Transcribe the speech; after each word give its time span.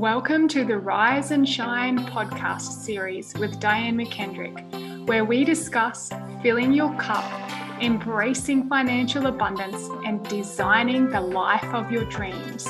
Welcome 0.00 0.48
to 0.48 0.64
the 0.64 0.78
Rise 0.78 1.30
and 1.30 1.46
Shine 1.46 2.06
podcast 2.06 2.62
series 2.82 3.34
with 3.34 3.60
Diane 3.60 3.98
McKendrick, 3.98 5.06
where 5.06 5.26
we 5.26 5.44
discuss 5.44 6.08
filling 6.42 6.72
your 6.72 6.96
cup, 6.96 7.22
embracing 7.82 8.66
financial 8.66 9.26
abundance, 9.26 9.90
and 10.06 10.26
designing 10.26 11.10
the 11.10 11.20
life 11.20 11.66
of 11.74 11.92
your 11.92 12.06
dreams. 12.06 12.66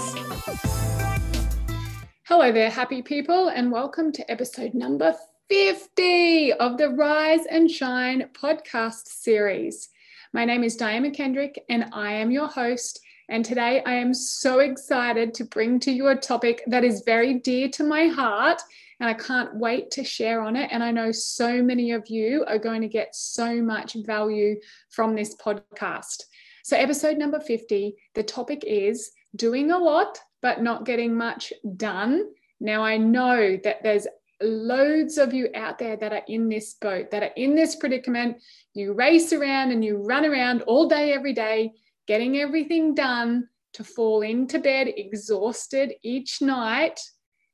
Hello 2.25 2.51
there, 2.51 2.69
happy 2.69 3.01
people, 3.01 3.47
and 3.47 3.71
welcome 3.71 4.11
to 4.11 4.29
episode 4.29 4.75
number 4.75 5.15
50 5.49 6.55
of 6.55 6.79
the 6.79 6.89
Rise 6.89 7.47
and 7.49 7.71
Shine 7.71 8.29
podcast 8.33 9.07
series. 9.07 9.89
My 10.33 10.45
name 10.45 10.65
is 10.65 10.75
Diane 10.75 11.05
McKendrick, 11.05 11.59
and 11.69 11.91
I 11.92 12.11
am 12.11 12.33
your 12.33 12.48
host 12.48 13.01
and 13.30 13.45
today 13.45 13.80
I 13.87 13.95
am 13.95 14.12
so 14.12 14.59
excited 14.59 15.34
to 15.34 15.45
bring 15.45 15.79
to 15.80 15.93
you 15.93 16.09
a 16.09 16.16
topic 16.16 16.65
that 16.66 16.83
is 16.83 17.05
very 17.07 17.34
dear 17.34 17.69
to 17.70 17.84
my 17.84 18.09
heart. 18.09 18.61
And 18.98 19.09
I 19.09 19.15
can't 19.15 19.55
wait 19.55 19.93
to 19.93 20.05
share 20.05 20.43
on 20.43 20.56
it. 20.56 20.69
And 20.73 20.83
I 20.83 20.91
know 20.91 21.12
so 21.12 21.62
many 21.62 21.93
of 21.93 22.09
you 22.09 22.45
are 22.48 22.59
going 22.59 22.83
to 22.83 22.89
get 22.89 23.15
so 23.15 23.62
much 23.62 23.97
value 24.05 24.56
from 24.91 25.15
this 25.15 25.37
podcast. 25.37 26.25
So, 26.65 26.77
episode 26.77 27.19
number 27.19 27.39
50, 27.41 27.95
the 28.15 28.23
topic 28.25 28.65
is 28.66 29.12
doing 29.37 29.70
a 29.70 29.78
lot, 29.78 30.19
but 30.42 30.61
not 30.61 30.84
getting 30.84 31.17
much 31.17 31.53
done. 31.77 32.31
Now, 32.59 32.83
I 32.83 32.97
know 32.97 33.56
that 33.62 33.83
there's 33.84 34.09
loads 34.42 35.19
of 35.19 35.33
you 35.33 35.51
out 35.55 35.78
there 35.78 35.97
that 35.97 36.12
are 36.12 36.25
in 36.27 36.48
this 36.48 36.75
boat, 36.75 37.11
that 37.12 37.23
are 37.23 37.33
in 37.37 37.55
this 37.55 37.77
predicament. 37.77 38.39
You 38.75 38.92
race 38.92 39.33
around 39.33 39.70
and 39.70 39.84
you 39.84 39.98
run 39.98 40.25
around 40.27 40.62
all 40.62 40.89
day, 40.89 41.12
every 41.12 41.33
day, 41.33 41.73
getting 42.11 42.39
everything 42.39 42.92
done 42.92 43.48
to 43.72 43.84
fall 43.84 44.22
into 44.22 44.58
bed 44.58 44.92
exhausted 44.97 45.92
each 46.03 46.42
night 46.42 46.98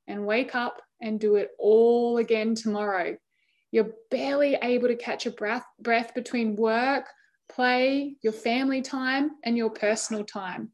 and 0.07 0.25
wake 0.25 0.55
up 0.55 0.81
and 1.03 1.21
do 1.21 1.35
it 1.35 1.51
all 1.59 2.17
again 2.17 2.55
tomorrow. 2.55 3.15
You're 3.71 3.91
barely 4.11 4.57
able 4.63 4.89
to 4.89 4.97
catch 4.97 5.27
a 5.27 5.31
breath, 5.31 5.67
breath 5.79 6.15
between 6.15 6.57
work, 6.57 7.05
play, 7.51 8.17
your 8.23 8.33
family 8.33 8.81
time, 8.81 9.33
and 9.45 9.59
your 9.59 9.69
personal 9.69 10.25
time. 10.25 10.71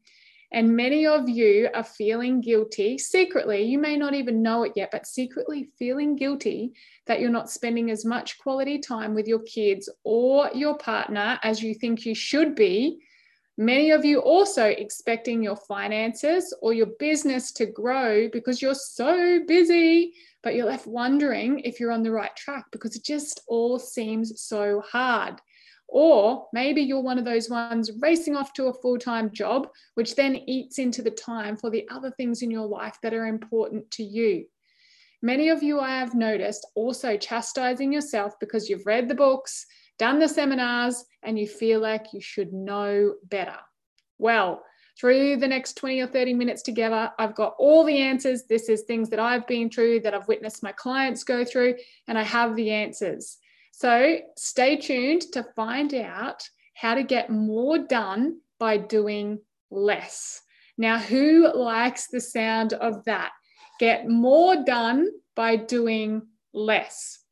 And 0.53 0.77
many 0.77 1.05
of 1.05 1.27
you 1.27 1.67
are 1.73 1.83
feeling 1.83 2.39
guilty 2.39 2.97
secretly. 2.97 3.63
You 3.63 3.79
may 3.79 3.97
not 3.97 4.13
even 4.13 4.41
know 4.41 4.63
it 4.63 4.71
yet, 4.77 4.91
but 4.93 5.05
secretly 5.05 5.71
feeling 5.77 6.15
guilty 6.15 6.71
that 7.07 7.19
you're 7.19 7.29
not 7.29 7.51
spending 7.51 7.91
as 7.91 8.05
much 8.05 8.37
quality 8.37 8.79
time 8.79 9.13
with 9.13 9.27
your 9.27 9.41
kids 9.41 9.89
or 10.05 10.49
your 10.55 10.77
partner 10.77 11.37
as 11.43 11.61
you 11.61 11.73
think 11.73 12.05
you 12.05 12.15
should 12.15 12.55
be 12.55 13.01
Many 13.57 13.91
of 13.91 14.03
you 14.03 14.19
also 14.19 14.65
expecting 14.65 15.43
your 15.43 15.55
finances 15.55 16.55
or 16.61 16.73
your 16.73 16.87
business 16.97 17.51
to 17.53 17.67
grow 17.67 18.27
because 18.29 18.61
you're 18.61 18.73
so 18.73 19.41
busy, 19.47 20.13
but 20.41 20.55
you're 20.55 20.65
left 20.65 20.87
wondering 20.87 21.59
if 21.59 21.79
you're 21.79 21.91
on 21.91 22.01
the 22.01 22.11
right 22.11 22.35
track 22.35 22.65
because 22.71 22.95
it 22.95 23.03
just 23.03 23.41
all 23.47 23.77
seems 23.77 24.41
so 24.41 24.81
hard. 24.81 25.39
Or 25.87 26.47
maybe 26.51 26.81
you're 26.81 27.01
one 27.01 27.19
of 27.19 27.25
those 27.25 27.47
ones 27.47 27.91
racing 28.01 28.35
off 28.35 28.53
to 28.53 28.65
a 28.65 28.73
full 28.73 28.97
time 28.97 29.29
job, 29.31 29.69
which 29.93 30.15
then 30.15 30.35
eats 30.35 30.79
into 30.79 31.03
the 31.03 31.11
time 31.11 31.55
for 31.55 31.69
the 31.69 31.87
other 31.91 32.09
things 32.09 32.41
in 32.41 32.49
your 32.49 32.65
life 32.65 32.97
that 33.03 33.13
are 33.13 33.27
important 33.27 33.91
to 33.91 34.03
you. 34.03 34.45
Many 35.21 35.49
of 35.49 35.61
you, 35.61 35.79
I 35.79 35.91
have 35.99 36.15
noticed, 36.15 36.65
also 36.73 37.15
chastising 37.17 37.93
yourself 37.93 38.33
because 38.39 38.67
you've 38.67 38.87
read 38.87 39.07
the 39.07 39.15
books, 39.15 39.67
done 40.03 40.19
the 40.19 40.27
seminars, 40.27 41.05
and 41.23 41.39
you 41.39 41.47
feel 41.47 41.79
like 41.79 42.07
you 42.11 42.19
should 42.19 42.51
know 42.51 43.13
better. 43.29 43.55
Well, 44.17 44.61
through 44.99 45.37
the 45.37 45.47
next 45.47 45.77
20 45.77 46.01
or 46.01 46.07
30 46.07 46.33
minutes 46.33 46.61
together, 46.61 47.09
I've 47.17 47.33
got 47.35 47.55
all 47.57 47.85
the 47.85 47.99
answers. 47.99 48.43
This 48.43 48.67
is 48.67 48.81
things 48.81 49.09
that 49.11 49.21
I've 49.21 49.47
been 49.47 49.69
through, 49.69 50.01
that 50.01 50.13
I've 50.13 50.27
witnessed 50.27 50.61
my 50.61 50.73
clients 50.73 51.23
go 51.23 51.45
through, 51.45 51.75
and 52.09 52.17
I 52.17 52.23
have 52.23 52.57
the 52.57 52.71
answers. 52.71 53.37
So 53.71 54.17
stay 54.35 54.75
tuned 54.75 55.21
to 55.31 55.47
find 55.55 55.93
out 55.93 56.43
how 56.73 56.95
to 56.95 57.03
get 57.03 57.29
more 57.29 57.77
done 57.77 58.41
by 58.59 58.75
doing 58.79 59.39
less. 59.71 60.41
Now, 60.77 60.97
who 60.97 61.49
likes 61.55 62.07
the 62.07 62.19
sound 62.19 62.73
of 62.73 63.05
that? 63.05 63.31
Get 63.79 64.09
more 64.09 64.65
done 64.65 65.07
by 65.33 65.55
doing 65.55 66.23
less 66.51 67.22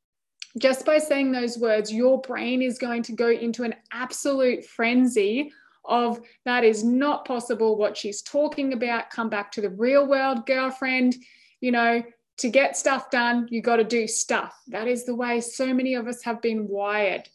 just 0.58 0.86
by 0.86 0.98
saying 0.98 1.32
those 1.32 1.58
words, 1.58 1.94
your 1.94 2.20
brain 2.22 2.62
is 2.62 2.78
going 2.78 3.04
to 3.04 3.14
go 3.14 3.30
into 3.30 3.64
an 3.64 3.76
absolute 3.92 4.66
frenzy 4.66 5.52
of 5.86 6.20
that 6.46 6.64
is 6.64 6.84
not 6.84 7.26
possible 7.26 7.76
what 7.76 7.98
she's 7.98 8.22
talking 8.22 8.74
about. 8.74 9.10
Come 9.10 9.30
back 9.30 9.52
to 9.54 9.62
the 9.62 9.70
real 9.70 10.08
world, 10.08 10.46
girlfriend. 10.46 11.16
You 11.60 11.72
know, 11.72 12.04
to 12.38 12.50
get 12.50 12.78
stuff 12.78 13.10
done, 13.10 13.48
you 13.50 13.62
got 13.62 13.78
to 13.78 13.84
do 13.84 14.08
stuff. 14.08 14.60
That 14.68 14.88
is 14.88 15.06
the 15.06 15.16
way 15.16 15.42
so 15.42 15.74
many 15.74 15.96
of 15.96 16.08
us 16.08 16.24
have 16.24 16.42
been 16.42 16.68
wired. 16.68 17.28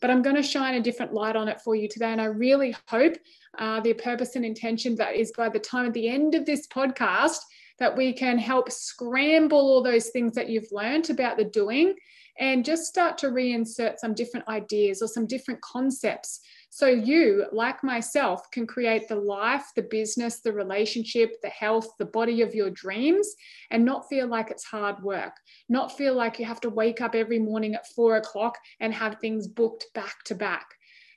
But 0.00 0.10
I'm 0.10 0.22
going 0.22 0.36
to 0.36 0.42
shine 0.42 0.74
a 0.74 0.82
different 0.82 1.14
light 1.14 1.36
on 1.36 1.48
it 1.48 1.60
for 1.60 1.74
you 1.74 1.88
today. 1.88 2.12
And 2.12 2.20
I 2.20 2.26
really 2.26 2.74
hope 2.88 3.16
uh, 3.58 3.80
the 3.80 3.94
purpose 3.94 4.36
and 4.36 4.44
intention 4.44 4.96
that 4.96 5.14
is 5.14 5.32
by 5.32 5.48
the 5.48 5.58
time 5.58 5.86
at 5.86 5.94
the 5.94 6.08
end 6.08 6.34
of 6.34 6.44
this 6.44 6.66
podcast, 6.66 7.38
that 7.78 7.96
we 7.96 8.12
can 8.12 8.38
help 8.38 8.70
scramble 8.70 9.58
all 9.58 9.82
those 9.82 10.08
things 10.10 10.34
that 10.34 10.48
you've 10.48 10.70
learned 10.72 11.10
about 11.10 11.36
the 11.36 11.44
doing 11.44 11.94
and 12.38 12.64
just 12.64 12.86
start 12.86 13.16
to 13.18 13.28
reinsert 13.28 13.98
some 13.98 14.14
different 14.14 14.48
ideas 14.48 15.02
or 15.02 15.08
some 15.08 15.26
different 15.26 15.60
concepts. 15.60 16.40
So 16.70 16.88
you, 16.88 17.46
like 17.52 17.84
myself, 17.84 18.50
can 18.50 18.66
create 18.66 19.06
the 19.06 19.16
life, 19.16 19.66
the 19.76 19.82
business, 19.82 20.40
the 20.40 20.52
relationship, 20.52 21.40
the 21.42 21.48
health, 21.48 21.88
the 21.98 22.06
body 22.06 22.42
of 22.42 22.54
your 22.54 22.70
dreams 22.70 23.32
and 23.70 23.84
not 23.84 24.08
feel 24.08 24.26
like 24.26 24.50
it's 24.50 24.64
hard 24.64 25.00
work, 25.02 25.36
not 25.68 25.96
feel 25.96 26.14
like 26.14 26.38
you 26.38 26.44
have 26.46 26.60
to 26.62 26.70
wake 26.70 27.00
up 27.00 27.14
every 27.14 27.38
morning 27.38 27.74
at 27.74 27.86
four 27.94 28.16
o'clock 28.16 28.58
and 28.80 28.92
have 28.92 29.18
things 29.20 29.46
booked 29.46 29.86
back 29.94 30.24
to 30.24 30.34
back. 30.34 30.66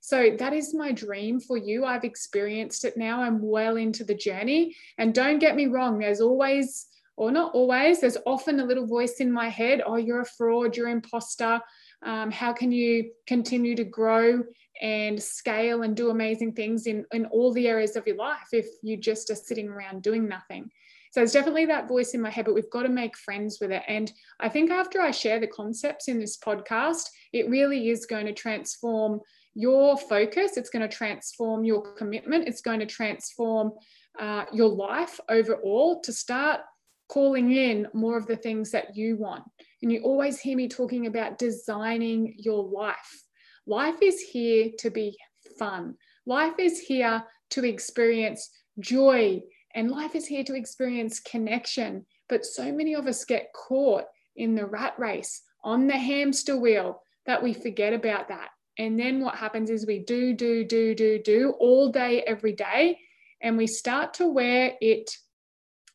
So 0.02 0.36
that 0.38 0.54
is 0.54 0.74
my 0.74 0.92
dream 0.92 1.40
for 1.40 1.58
you. 1.58 1.86
I've 1.86 2.04
experienced 2.04 2.86
it 2.86 2.96
now. 2.96 3.22
I'm 3.22 3.42
well 3.42 3.78
into 3.78 4.04
the 4.04 4.16
journey. 4.16 4.76
And 4.98 5.14
don't 5.14 5.40
get 5.40 5.56
me 5.56 5.66
wrong, 5.66 6.00
there's 6.00 6.22
always 6.22 6.86
or 7.18 7.32
not 7.32 7.54
always, 7.54 8.00
there's 8.00 8.18
often 8.26 8.60
a 8.60 8.66
little 8.66 8.86
voice 8.86 9.20
in 9.20 9.32
my 9.32 9.50
head 9.50 9.82
oh, 9.86 9.98
you're 9.98 10.22
a 10.22 10.26
fraud, 10.26 10.78
you're 10.78 10.88
an 10.88 10.98
imposter. 10.98 11.60
Um, 12.06 12.32
how 12.32 12.54
can 12.54 12.72
you 12.72 13.12
continue 13.26 13.76
to 13.76 13.84
grow 13.84 14.44
and 14.82 15.22
scale 15.22 15.82
and 15.82 15.98
do 15.98 16.12
amazing 16.12 16.54
things 16.54 16.86
in, 16.86 17.06
in 17.12 17.26
all 17.26 17.52
the 17.52 17.68
areas 17.68 17.96
of 17.96 18.06
your 18.06 18.18
life 18.18 18.48
if 18.52 18.68
you 18.84 18.96
just 18.96 19.32
are 19.32 19.36
sitting 19.36 19.68
around 19.68 20.04
doing 20.04 20.28
nothing? 20.28 20.70
So 21.12 21.24
it's 21.24 21.34
definitely 21.34 21.66
that 21.66 21.88
voice 21.88 22.14
in 22.14 22.22
my 22.22 22.30
head, 22.30 22.46
but 22.46 22.54
we've 22.54 22.70
got 22.70 22.84
to 22.84 22.90
make 22.90 23.18
friends 23.18 23.58
with 23.60 23.72
it. 23.72 23.82
And 23.88 24.12
I 24.40 24.50
think 24.50 24.70
after 24.70 25.02
I 25.02 25.10
share 25.10 25.40
the 25.40 25.48
concepts 25.48 26.08
in 26.08 26.20
this 26.20 26.38
podcast, 26.38 27.10
it 27.34 27.50
really 27.50 27.90
is 27.90 28.06
going 28.06 28.28
to 28.28 28.34
transform 28.34 29.22
your 29.56 29.98
focus. 29.98 30.58
It's 30.58 30.70
going 30.70 30.88
to 30.88 30.96
transform 30.96 31.64
your 31.64 31.94
commitment. 31.96 32.48
It's 32.48 32.62
going 32.62 32.80
to 32.80 32.86
transform 32.86 33.72
uh, 34.20 34.46
your 34.54 34.70
life 34.70 35.20
overall 35.30 36.02
to 36.02 36.14
start 36.14 36.60
calling 37.08 37.52
in 37.52 37.88
more 37.94 38.18
of 38.18 38.28
the 38.28 38.36
things 38.36 38.72
that 38.72 38.96
you 38.96 39.16
want. 39.16 39.44
And 39.82 39.92
you 39.92 40.02
always 40.02 40.40
hear 40.40 40.58
me 40.58 40.68
talking 40.68 41.08
about 41.08 41.38
designing 41.38 42.36
your 42.38 42.64
life. 42.64 43.24
Life 43.66 44.02
is 44.02 44.22
here 44.22 44.72
to 44.80 44.90
be 44.90 45.18
fun, 45.60 45.96
life 46.26 46.60
is 46.60 46.80
here 46.80 47.24
to 47.52 47.66
experience 47.66 48.50
joy, 48.80 49.42
and 49.74 49.92
life 49.92 50.16
is 50.16 50.26
here 50.26 50.44
to 50.44 50.56
experience 50.56 51.20
connection. 51.20 52.06
But 52.30 52.46
so 52.46 52.72
many 52.72 52.94
of 52.94 53.08
us 53.08 53.26
get 53.26 53.54
caught 53.54 54.06
in 54.36 54.56
the 54.56 54.66
rat 54.66 54.94
race 54.98 55.42
on 55.64 55.88
the 55.88 55.98
hamster 55.98 56.58
wheel 56.58 57.02
that 57.26 57.42
we 57.42 57.54
forget 57.54 57.94
about 57.94 58.30
that. 58.30 58.50
And 58.78 59.00
then 59.00 59.22
what 59.22 59.36
happens 59.36 59.70
is 59.70 59.86
we 59.86 60.00
do, 60.00 60.34
do, 60.34 60.64
do, 60.64 60.94
do, 60.94 61.20
do 61.24 61.54
all 61.60 61.92
day, 61.92 62.22
every 62.22 62.54
day, 62.54 63.00
and 63.42 63.58
we 63.58 63.68
start 63.68 64.14
to 64.16 64.28
wear 64.28 64.74
it 64.80 65.12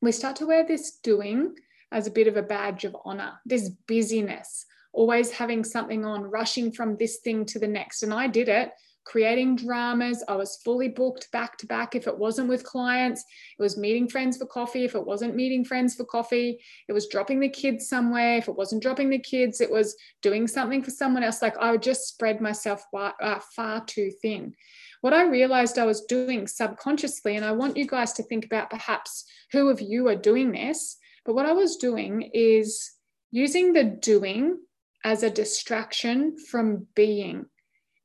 we 0.03 0.13
start 0.13 0.37
to 0.37 0.47
wear 0.47 0.67
this 0.67 0.99
doing 1.03 1.55
as 1.93 2.07
a 2.07 2.11
bit 2.11 2.27
of 2.27 2.37
a 2.37 2.43
badge 2.43 2.85
of 2.85 2.97
honor, 3.05 3.35
this 3.47 3.69
busyness, 3.87 4.67
always 4.93 5.31
having 5.31 5.63
something 5.63 6.05
on, 6.05 6.25
rushing 6.25 6.73
from 6.73 6.97
this 6.97 7.19
thing 7.19 7.45
to 7.47 7.59
the 7.59 7.69
next. 7.69 8.03
And 8.03 8.13
I 8.13 8.27
did 8.27 8.49
it, 8.49 8.73
creating 9.05 9.57
dramas. 9.57 10.25
I 10.27 10.35
was 10.35 10.61
fully 10.65 10.89
booked 10.89 11.31
back 11.31 11.57
to 11.59 11.67
back. 11.67 11.95
If 11.95 12.09
it 12.09 12.19
wasn't 12.19 12.49
with 12.49 12.65
clients, 12.65 13.25
it 13.59 13.63
was 13.63 13.79
meeting 13.79 14.09
friends 14.09 14.37
for 14.37 14.47
coffee. 14.47 14.85
If 14.85 14.97
it 14.97 15.07
wasn't 15.07 15.37
meeting 15.37 15.65
friends 15.65 15.95
for 15.95 16.05
coffee, 16.05 16.61
it 16.89 16.93
was 16.93 17.07
dropping 17.07 17.39
the 17.39 17.49
kids 17.49 17.89
somewhere. 17.89 18.39
If 18.39 18.49
it 18.49 18.57
wasn't 18.57 18.83
dropping 18.83 19.11
the 19.11 19.21
kids, 19.21 19.61
it 19.61 19.71
was 19.71 19.97
doing 20.21 20.49
something 20.49 20.83
for 20.83 20.91
someone 20.91 21.23
else. 21.23 21.43
Like 21.43 21.57
I 21.59 21.71
would 21.71 21.83
just 21.83 22.09
spread 22.09 22.41
myself 22.41 22.85
far, 22.91 23.15
uh, 23.21 23.39
far 23.55 23.85
too 23.85 24.11
thin 24.21 24.55
what 25.03 25.13
I 25.13 25.25
realized 25.25 25.79
I 25.79 25.85
was 25.85 26.03
doing 26.03 26.47
subconsciously, 26.47 27.37
and 27.37 27.45
I 27.45 27.53
want 27.53 27.77
you 27.77 27.87
guys 27.87 28.13
to 28.15 28.23
think 28.23 28.47
about 28.47 28.71
perhaps 28.71 29.25
who 29.51 29.69
of 29.69 29.81
you 29.81 30.09
are 30.09 30.17
doing 30.17 30.53
this, 30.53 30.97
but 31.27 31.35
what 31.35 31.45
I 31.45 31.53
was 31.53 31.77
doing 31.77 32.31
is 32.33 32.91
using 33.33 33.73
the 33.73 33.85
doing 33.85 34.59
as 35.05 35.25
a 35.25 35.31
distraction 35.31 36.37
from 36.39 36.87
being. 36.95 37.47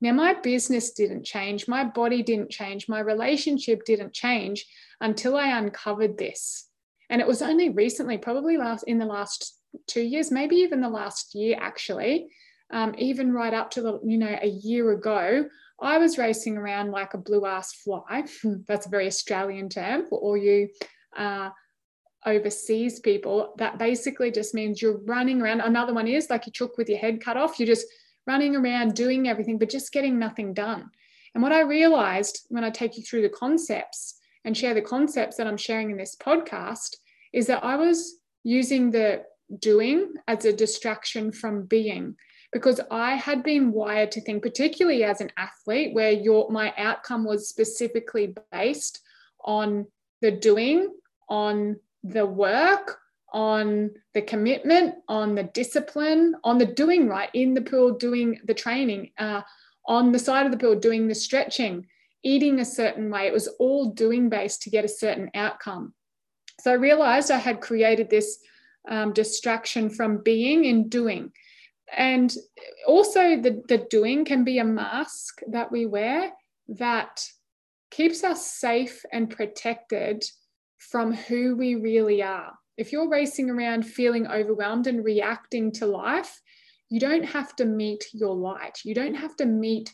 Now, 0.02 0.14
my 0.14 0.34
business 0.34 0.92
didn't 0.92 1.24
change, 1.24 1.68
my 1.68 1.84
body 1.84 2.24
didn't 2.24 2.50
change, 2.50 2.90
my 2.90 3.00
relationship 3.00 3.86
didn't 3.86 4.14
change 4.14 4.66
until 5.00 5.36
I 5.36 5.58
uncovered 5.58 6.18
this. 6.18 6.68
And 7.10 7.22
it 7.22 7.28
was 7.28 7.44
only 7.44 7.70
recently, 7.70 8.18
probably 8.18 8.58
last 8.58 8.84
in 8.84 8.98
the 8.98 9.06
last 9.06 9.56
two 9.86 10.02
years, 10.02 10.32
maybe 10.32 10.56
even 10.58 10.82
the 10.82 10.90
last 10.90 11.36
year 11.36 11.58
actually, 11.60 12.30
um, 12.72 12.96
even 12.98 13.32
right 13.32 13.54
up 13.54 13.70
to 13.72 13.82
the, 13.82 14.00
you 14.04 14.18
know, 14.18 14.38
a 14.42 14.48
year 14.48 14.92
ago, 14.92 15.46
I 15.80 15.98
was 15.98 16.18
racing 16.18 16.58
around 16.58 16.92
like 16.92 17.14
a 17.14 17.20
blue 17.20 17.46
ass 17.46 17.74
fly. 17.74 18.26
That's 18.68 18.88
a 18.88 18.90
very 18.90 19.08
Australian 19.08 19.70
term 19.70 20.06
for 20.08 20.20
all 20.20 20.38
you 20.38 20.70
uh, 21.16 21.50
overseas 22.26 23.00
people. 23.00 23.54
That 23.58 23.78
basically 23.78 24.32
just 24.32 24.54
means 24.54 24.82
you're 24.82 25.00
running 25.06 25.42
around. 25.42 25.62
Another 25.62 25.94
one 25.94 26.08
is 26.08 26.30
like 26.30 26.46
you 26.46 26.52
took 26.52 26.78
with 26.78 26.90
your 26.90 27.00
head 27.00 27.22
cut 27.22 27.38
off. 27.38 27.60
You're 27.60 27.68
just 27.68 27.88
running 28.26 28.56
around 28.56 28.96
doing 28.96 29.28
everything, 29.28 29.58
but 29.58 29.70
just 29.70 29.92
getting 29.92 30.20
nothing 30.20 30.54
done. 30.54 30.90
And 31.34 31.44
what 31.44 31.52
I 31.52 31.62
realized 31.62 32.48
when 32.50 32.64
I 32.64 32.70
take 32.70 32.98
you 32.98 33.04
through 33.04 33.22
the 33.22 33.30
concepts 33.30 34.20
and 34.44 34.58
share 34.58 34.74
the 34.74 34.82
concepts 34.82 35.38
that 35.38 35.48
I'm 35.48 35.58
sharing 35.58 35.92
in 35.92 35.98
this 35.98 36.16
podcast 36.16 36.96
is 37.34 37.48
that 37.48 37.64
I 37.64 37.76
was 37.76 38.20
using 38.44 38.92
the 38.92 39.24
doing 39.60 40.14
as 40.28 40.46
a 40.46 40.54
distraction 40.54 41.32
from 41.32 41.66
being 41.66 42.16
because 42.54 42.80
I 42.90 43.16
had 43.16 43.44
been 43.44 43.72
wired 43.72 44.12
to 44.14 44.22
think, 44.22 44.42
particularly 44.42 45.04
as 45.04 45.22
an 45.22 45.32
athlete, 45.38 45.94
where 45.94 46.12
your 46.12 46.50
my 46.50 46.74
outcome 46.78 47.26
was 47.26 47.50
specifically 47.50 48.34
based 48.52 49.02
on 49.44 49.88
the 50.22 50.32
doing, 50.32 50.90
on 51.30 51.78
the 52.04 52.26
work, 52.26 53.00
on 53.34 53.92
the 54.14 54.22
commitment, 54.22 54.96
on 55.08 55.36
the 55.36 55.44
discipline, 55.44 56.36
on 56.44 56.58
the 56.58 56.66
doing 56.66 57.08
right 57.08 57.30
in 57.34 57.54
the 57.54 57.62
pool, 57.62 57.92
doing 57.92 58.40
the 58.46 58.54
training, 58.54 59.12
uh, 59.18 59.42
on 59.86 60.12
the 60.12 60.20
side 60.20 60.46
of 60.46 60.52
the 60.52 60.58
pool, 60.58 60.76
doing 60.76 61.08
the 61.08 61.16
stretching, 61.16 61.86
eating 62.24 62.60
a 62.60 62.66
certain 62.66 63.10
way. 63.10 63.28
It 63.28 63.34
was 63.34 63.48
all 63.60 63.92
doing 63.92 64.30
based 64.30 64.62
to 64.64 64.70
get 64.70 64.86
a 64.86 64.90
certain 64.90 65.30
outcome. 65.36 65.94
So 66.62 66.72
I 66.72 66.76
realized 66.76 67.30
I 67.30 67.38
had 67.38 67.62
created 67.62 68.10
this 68.10 68.40
um, 68.90 69.12
distraction 69.14 69.90
from 69.90 70.24
being 70.24 70.66
and 70.66 70.90
doing 70.90 71.32
and 71.96 72.34
also 72.86 73.42
the, 73.42 73.62
the 73.68 73.86
doing 73.90 74.26
can 74.26 74.44
be 74.44 74.60
a 74.60 74.64
mask 74.64 75.40
that 75.48 75.72
we 75.72 75.86
wear 75.86 76.32
that 76.68 77.26
keeps 77.92 78.24
us 78.24 78.46
safe 78.46 79.06
and 79.14 79.30
protected 79.30 80.24
from 80.78 81.14
who 81.14 81.56
we 81.56 81.76
really 81.76 82.22
are. 82.22 82.54
If 82.78 82.92
you're 82.92 83.10
racing 83.10 83.50
around 83.50 83.84
feeling 83.84 84.28
overwhelmed 84.28 84.88
and 84.88 85.04
reacting 85.04 85.72
to 85.74 85.86
life 85.86 86.42
you 86.90 87.00
don't 87.00 87.24
have 87.24 87.56
to 87.58 87.66
meet 87.66 88.06
your 88.14 88.36
light. 88.36 88.80
You 88.84 88.96
don't 88.96 89.16
have 89.16 89.36
to 89.38 89.46
meet 89.46 89.92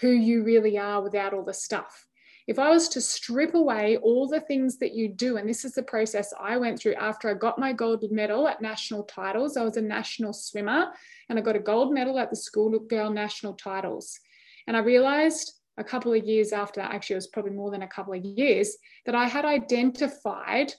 who 0.00 0.10
you 0.10 0.42
really 0.42 0.78
are 0.78 1.02
without 1.02 1.32
all 1.32 1.44
the 1.44 1.54
stuff 1.54 2.06
if 2.46 2.58
I 2.58 2.68
was 2.68 2.88
to 2.90 3.00
strip 3.00 3.54
away 3.54 3.96
all 3.96 4.28
the 4.28 4.40
things 4.40 4.76
that 4.78 4.92
you 4.92 5.08
do, 5.08 5.38
and 5.38 5.48
this 5.48 5.64
is 5.64 5.72
the 5.72 5.82
process 5.82 6.32
I 6.38 6.58
went 6.58 6.78
through 6.78 6.94
after 6.94 7.30
I 7.30 7.34
got 7.34 7.58
my 7.58 7.72
gold 7.72 8.04
medal 8.10 8.46
at 8.46 8.60
national 8.60 9.04
titles, 9.04 9.56
I 9.56 9.62
was 9.62 9.78
a 9.78 9.82
national 9.82 10.34
swimmer 10.34 10.88
and 11.28 11.38
I 11.38 11.42
got 11.42 11.56
a 11.56 11.60
gold 11.60 11.92
medal 11.92 12.18
at 12.18 12.28
the 12.28 12.36
school 12.36 12.78
girl 12.78 13.10
national 13.10 13.54
titles. 13.54 14.18
And 14.66 14.76
I 14.76 14.80
realized 14.80 15.52
a 15.78 15.84
couple 15.84 16.12
of 16.12 16.24
years 16.24 16.52
after 16.52 16.80
that, 16.80 16.92
actually, 16.92 17.14
it 17.14 17.18
was 17.18 17.26
probably 17.28 17.52
more 17.52 17.70
than 17.70 17.82
a 17.82 17.88
couple 17.88 18.12
of 18.12 18.24
years, 18.24 18.76
that 19.06 19.14
I 19.14 19.26
had 19.26 19.44
identified 19.44 20.72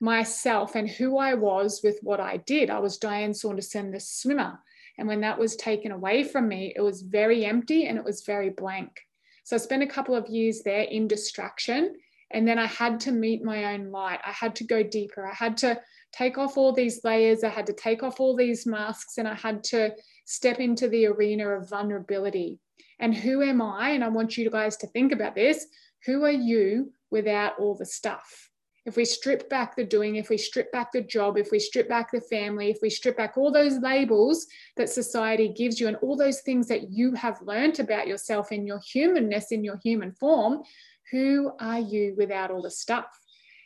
myself 0.00 0.74
and 0.74 0.88
who 0.88 1.18
I 1.18 1.34
was 1.34 1.82
with 1.84 1.98
what 2.02 2.20
I 2.20 2.38
did. 2.38 2.70
I 2.70 2.78
was 2.78 2.96
Diane 2.96 3.34
Saunderson, 3.34 3.90
the 3.90 4.00
swimmer. 4.00 4.58
And 4.98 5.06
when 5.06 5.20
that 5.20 5.38
was 5.38 5.54
taken 5.56 5.92
away 5.92 6.24
from 6.24 6.48
me, 6.48 6.72
it 6.74 6.80
was 6.80 7.02
very 7.02 7.44
empty 7.44 7.86
and 7.86 7.98
it 7.98 8.04
was 8.04 8.22
very 8.22 8.50
blank. 8.50 9.00
So 9.50 9.56
I 9.56 9.58
spent 9.58 9.82
a 9.82 9.86
couple 9.88 10.14
of 10.14 10.28
years 10.28 10.62
there 10.64 10.82
in 10.82 11.08
distraction. 11.08 11.96
And 12.30 12.46
then 12.46 12.56
I 12.56 12.66
had 12.66 13.00
to 13.00 13.10
meet 13.10 13.42
my 13.42 13.74
own 13.74 13.90
light. 13.90 14.20
I 14.24 14.30
had 14.30 14.54
to 14.54 14.64
go 14.64 14.84
deeper. 14.84 15.26
I 15.26 15.34
had 15.34 15.56
to 15.56 15.80
take 16.12 16.38
off 16.38 16.56
all 16.56 16.72
these 16.72 17.00
layers. 17.02 17.42
I 17.42 17.48
had 17.48 17.66
to 17.66 17.72
take 17.72 18.04
off 18.04 18.20
all 18.20 18.36
these 18.36 18.64
masks 18.64 19.18
and 19.18 19.26
I 19.26 19.34
had 19.34 19.64
to 19.64 19.90
step 20.24 20.60
into 20.60 20.88
the 20.88 21.06
arena 21.06 21.48
of 21.48 21.68
vulnerability. 21.68 22.60
And 23.00 23.12
who 23.12 23.42
am 23.42 23.60
I? 23.60 23.90
And 23.90 24.04
I 24.04 24.08
want 24.08 24.36
you 24.36 24.48
guys 24.50 24.76
to 24.76 24.86
think 24.86 25.10
about 25.10 25.34
this. 25.34 25.66
Who 26.06 26.22
are 26.22 26.30
you 26.30 26.92
without 27.10 27.58
all 27.58 27.74
the 27.74 27.86
stuff? 27.86 28.49
If 28.86 28.96
we 28.96 29.04
strip 29.04 29.48
back 29.50 29.76
the 29.76 29.84
doing, 29.84 30.16
if 30.16 30.30
we 30.30 30.38
strip 30.38 30.72
back 30.72 30.92
the 30.92 31.02
job, 31.02 31.36
if 31.36 31.50
we 31.50 31.58
strip 31.58 31.88
back 31.88 32.10
the 32.10 32.20
family, 32.20 32.70
if 32.70 32.78
we 32.80 32.88
strip 32.88 33.16
back 33.16 33.36
all 33.36 33.52
those 33.52 33.78
labels 33.78 34.46
that 34.76 34.88
society 34.88 35.48
gives 35.48 35.78
you 35.78 35.88
and 35.88 35.96
all 35.98 36.16
those 36.16 36.40
things 36.40 36.66
that 36.68 36.90
you 36.90 37.14
have 37.14 37.40
learned 37.42 37.78
about 37.78 38.06
yourself 38.06 38.52
in 38.52 38.66
your 38.66 38.80
humanness, 38.80 39.52
in 39.52 39.62
your 39.62 39.78
human 39.84 40.12
form, 40.12 40.62
who 41.10 41.52
are 41.60 41.80
you 41.80 42.14
without 42.16 42.50
all 42.50 42.62
the 42.62 42.70
stuff? 42.70 43.06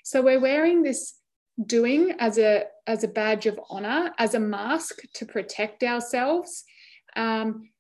So 0.03 0.21
we're 0.21 0.41
wearing 0.41 0.83
this 0.83 1.15
doing 1.65 2.15
as 2.19 2.39
a 2.39 2.65
as 2.87 3.05
a 3.05 3.09
badge 3.09 3.47
of 3.47 3.59
honor, 3.71 4.13
as 4.19 4.35
a 4.35 4.41
mask 4.41 5.01
to 5.15 5.25
protect 5.25 5.83
ourselves. 5.83 6.65
Um, 7.17 7.71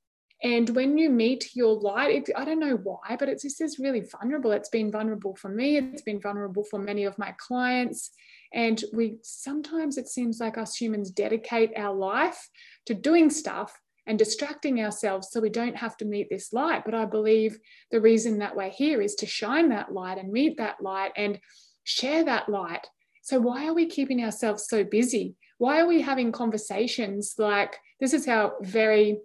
and 0.44 0.69
when 0.76 0.99
you 0.99 1.08
meet 1.08 1.56
your 1.56 1.75
light, 1.75 2.14
it, 2.14 2.31
I 2.37 2.44
don't 2.44 2.61
know 2.61 2.76
why, 2.76 3.17
but 3.19 3.31
it's 3.31 3.44
just 3.44 3.62
is 3.62 3.79
really 3.79 4.02
vulnerable. 4.02 4.52
It's 4.52 4.69
been 4.69 4.93
vulnerable 4.93 5.35
for 5.35 5.49
me. 5.49 5.79
It's 5.79 6.02
been 6.02 6.20
vulnerable 6.20 6.64
for 6.64 6.79
many 6.79 7.05
of 7.05 7.17
my 7.17 7.35
clients. 7.38 8.11
And 8.52 8.85
we 8.93 9.17
sometimes 9.23 9.96
it 9.96 10.06
seems 10.06 10.41
like 10.41 10.58
us 10.58 10.76
humans 10.76 11.11
dedicate 11.11 11.73
our 11.79 11.94
life 11.94 12.50
to 12.85 12.93
doing 12.93 13.31
stuff 13.31 13.81
and 14.06 14.19
distracting 14.19 14.82
ourselves 14.82 15.29
so 15.31 15.41
we 15.41 15.49
don't 15.49 15.79
have 15.79 15.96
to 15.96 16.05
meet 16.05 16.29
this 16.29 16.52
light. 16.52 16.85
But 16.85 16.94
I 16.94 17.06
believe 17.06 17.58
the 17.90 18.02
reason 18.02 18.38
that 18.40 18.55
we're 18.55 18.69
here 18.69 19.00
is 19.00 19.14
to 19.17 19.26
shine 19.26 19.70
that 19.70 19.94
light 19.94 20.19
and 20.19 20.31
meet 20.31 20.58
that 20.58 20.82
light 20.82 21.12
and 21.17 21.38
share 21.85 22.23
that 22.26 22.50
light. 22.50 22.87
So, 23.23 23.40
why 23.40 23.67
are 23.67 23.75
we 23.75 23.87
keeping 23.87 24.23
ourselves 24.23 24.69
so 24.69 24.85
busy? 24.85 25.37
Why 25.56 25.81
are 25.81 25.87
we 25.87 26.02
having 26.02 26.32
conversations 26.32 27.37
like 27.38 27.79
this 27.99 28.12
is 28.12 28.26
how 28.26 28.56
very 28.61 29.20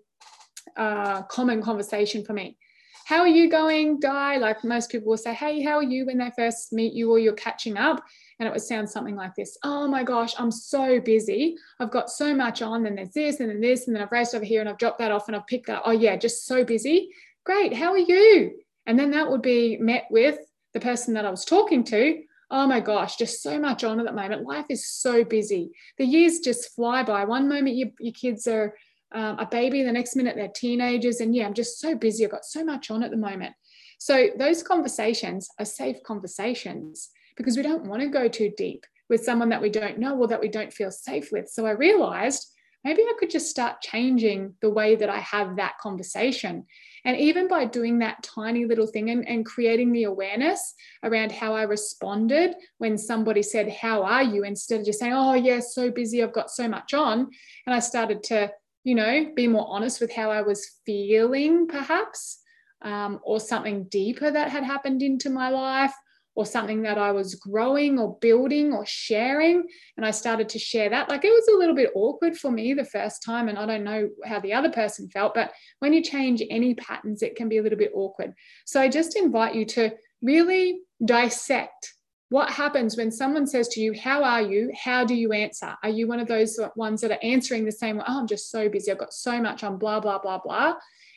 uh, 0.77 1.23
common 1.23 1.61
conversation 1.61 2.23
for 2.23 2.33
me. 2.33 2.57
How 3.05 3.21
are 3.21 3.27
you 3.27 3.49
going, 3.49 3.99
Guy? 3.99 4.37
Like 4.37 4.63
most 4.63 4.91
people 4.91 5.09
will 5.09 5.17
say, 5.17 5.33
Hey, 5.33 5.63
how 5.63 5.77
are 5.77 5.83
you 5.83 6.05
when 6.05 6.19
they 6.19 6.31
first 6.37 6.71
meet 6.71 6.93
you 6.93 7.09
or 7.09 7.17
you're 7.17 7.33
catching 7.33 7.75
up? 7.75 8.03
And 8.39 8.47
it 8.47 8.51
would 8.51 8.61
sound 8.61 8.87
something 8.87 9.15
like 9.15 9.33
this 9.33 9.57
Oh 9.63 9.87
my 9.87 10.03
gosh, 10.03 10.35
I'm 10.37 10.51
so 10.51 10.99
busy. 10.99 11.55
I've 11.79 11.89
got 11.89 12.11
so 12.11 12.35
much 12.35 12.61
on. 12.61 12.85
And 12.85 12.97
there's 12.97 13.13
this 13.13 13.39
and 13.39 13.49
then 13.49 13.61
this. 13.61 13.87
And 13.87 13.95
then 13.95 14.03
I've 14.03 14.11
raced 14.11 14.35
over 14.35 14.45
here 14.45 14.59
and 14.59 14.69
I've 14.69 14.77
dropped 14.77 14.99
that 14.99 15.11
off 15.11 15.27
and 15.27 15.35
I've 15.35 15.47
picked 15.47 15.67
that. 15.67 15.81
Oh, 15.85 15.91
yeah, 15.91 16.17
just 16.17 16.45
so 16.45 16.63
busy. 16.63 17.09
Great. 17.45 17.73
How 17.73 17.93
are 17.93 17.97
you? 17.97 18.59
And 18.85 18.99
then 18.99 19.09
that 19.11 19.29
would 19.29 19.41
be 19.41 19.77
met 19.77 20.05
with 20.11 20.37
the 20.73 20.79
person 20.79 21.15
that 21.15 21.25
I 21.25 21.31
was 21.31 21.45
talking 21.45 21.83
to. 21.85 22.21
Oh 22.51 22.67
my 22.67 22.79
gosh, 22.79 23.15
just 23.15 23.41
so 23.41 23.59
much 23.59 23.83
on 23.83 23.99
at 23.99 24.05
the 24.05 24.11
moment. 24.11 24.43
Life 24.43 24.65
is 24.69 24.87
so 24.87 25.23
busy. 25.23 25.71
The 25.97 26.05
years 26.05 26.39
just 26.39 26.75
fly 26.75 27.03
by. 27.03 27.25
One 27.25 27.49
moment 27.49 27.75
your, 27.75 27.89
your 27.99 28.13
kids 28.13 28.47
are 28.47 28.75
um, 29.13 29.39
a 29.39 29.45
baby, 29.45 29.83
the 29.83 29.91
next 29.91 30.15
minute 30.15 30.35
they're 30.35 30.51
teenagers. 30.53 31.19
And 31.19 31.35
yeah, 31.35 31.45
I'm 31.45 31.53
just 31.53 31.79
so 31.79 31.95
busy. 31.95 32.23
I've 32.23 32.31
got 32.31 32.45
so 32.45 32.63
much 32.63 32.91
on 32.91 33.03
at 33.03 33.11
the 33.11 33.17
moment. 33.17 33.53
So 33.99 34.29
those 34.37 34.63
conversations 34.63 35.49
are 35.59 35.65
safe 35.65 35.97
conversations 36.03 37.09
because 37.35 37.57
we 37.57 37.63
don't 37.63 37.87
want 37.87 38.01
to 38.01 38.07
go 38.07 38.27
too 38.27 38.51
deep 38.57 38.85
with 39.09 39.23
someone 39.23 39.49
that 39.49 39.61
we 39.61 39.69
don't 39.69 39.99
know 39.99 40.17
or 40.17 40.27
that 40.27 40.39
we 40.39 40.47
don't 40.47 40.71
feel 40.71 40.91
safe 40.91 41.31
with. 41.31 41.49
So 41.49 41.65
I 41.65 41.71
realized 41.71 42.53
maybe 42.83 43.01
I 43.01 43.13
could 43.19 43.29
just 43.29 43.49
start 43.49 43.81
changing 43.81 44.53
the 44.61 44.69
way 44.69 44.95
that 44.95 45.09
I 45.09 45.19
have 45.19 45.57
that 45.57 45.77
conversation. 45.81 46.65
And 47.05 47.17
even 47.17 47.47
by 47.47 47.65
doing 47.65 47.99
that 47.99 48.23
tiny 48.23 48.65
little 48.65 48.87
thing 48.87 49.09
and, 49.09 49.27
and 49.27 49.45
creating 49.45 49.91
the 49.91 50.03
awareness 50.03 50.75
around 51.03 51.31
how 51.31 51.55
I 51.55 51.63
responded 51.63 52.55
when 52.77 52.97
somebody 52.97 53.41
said, 53.41 53.69
How 53.69 54.03
are 54.03 54.23
you? 54.23 54.43
instead 54.43 54.81
of 54.81 54.85
just 54.85 54.99
saying, 54.99 55.13
Oh, 55.13 55.33
yeah, 55.33 55.59
so 55.59 55.91
busy, 55.91 56.23
I've 56.23 56.33
got 56.33 56.51
so 56.51 56.67
much 56.67 56.93
on. 56.93 57.29
And 57.65 57.75
I 57.75 57.79
started 57.79 58.23
to 58.23 58.51
you 58.83 58.95
know, 58.95 59.31
be 59.35 59.47
more 59.47 59.67
honest 59.69 60.01
with 60.01 60.11
how 60.11 60.31
I 60.31 60.41
was 60.41 60.79
feeling, 60.85 61.67
perhaps, 61.67 62.39
um, 62.81 63.19
or 63.23 63.39
something 63.39 63.85
deeper 63.85 64.31
that 64.31 64.49
had 64.49 64.63
happened 64.63 65.01
into 65.01 65.29
my 65.29 65.49
life, 65.49 65.93
or 66.35 66.45
something 66.45 66.83
that 66.83 66.97
I 66.97 67.11
was 67.11 67.35
growing 67.35 67.99
or 67.99 68.17
building 68.21 68.71
or 68.71 68.85
sharing. 68.85 69.67
And 69.97 70.05
I 70.05 70.11
started 70.11 70.47
to 70.49 70.59
share 70.59 70.89
that. 70.89 71.09
Like 71.09 71.25
it 71.25 71.33
was 71.33 71.49
a 71.49 71.57
little 71.57 71.75
bit 71.75 71.91
awkward 71.95 72.37
for 72.37 72.49
me 72.49 72.73
the 72.73 72.85
first 72.85 73.23
time. 73.23 73.49
And 73.49 73.57
I 73.57 73.65
don't 73.65 73.83
know 73.83 74.07
how 74.23 74.39
the 74.39 74.53
other 74.53 74.71
person 74.71 75.09
felt, 75.09 75.33
but 75.33 75.51
when 75.79 75.91
you 75.91 76.01
change 76.01 76.41
any 76.49 76.75
patterns, 76.75 77.23
it 77.23 77.35
can 77.35 77.49
be 77.49 77.57
a 77.57 77.61
little 77.61 77.77
bit 77.77 77.91
awkward. 77.93 78.33
So 78.65 78.79
I 78.79 78.87
just 78.87 79.17
invite 79.17 79.53
you 79.53 79.65
to 79.65 79.91
really 80.21 80.79
dissect 81.03 81.93
what 82.29 82.51
happens 82.51 82.95
when 82.95 83.11
someone 83.11 83.47
says 83.47 83.67
to 83.69 83.81
you, 83.81 83.93
How 83.93 84.23
are 84.23 84.41
you? 84.41 84.71
How 84.81 85.03
do 85.03 85.15
you 85.15 85.33
answer? 85.33 85.75
Are 85.83 85.89
you 85.89 86.07
one 86.07 86.19
of 86.19 86.27
those 86.27 86.59
ones 86.75 87.01
that 87.01 87.11
are 87.11 87.19
answering 87.23 87.65
the 87.65 87.71
same? 87.71 87.99
Oh, 87.99 88.19
I'm 88.19 88.27
just 88.27 88.51
so 88.51 88.69
busy. 88.69 88.91
I've 88.91 88.99
got 88.99 89.13
so 89.13 89.41
much 89.41 89.63
on, 89.63 89.77
blah, 89.77 89.99
blah, 89.99 90.19
blah, 90.19 90.39
blah. 90.39 90.75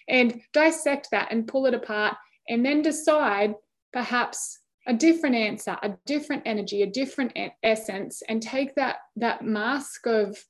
And 0.09 0.41
dissect 0.53 1.09
that 1.13 1.31
and 1.31 1.47
pull 1.47 1.67
it 1.67 1.75
apart 1.75 2.17
and 2.49 2.65
then 2.65 2.83
decide 2.83 3.55
perhaps 3.93 4.59
a 4.87 4.95
different 4.95 5.37
answer, 5.37 5.77
a 5.83 5.91
different 6.07 6.43
energy, 6.45 6.83
a 6.83 6.91
different 6.91 7.39
essence, 7.63 8.23
and 8.29 8.43
take 8.43 8.75
that, 8.75 8.97
that 9.17 9.45
mask 9.45 10.07
of 10.07 10.43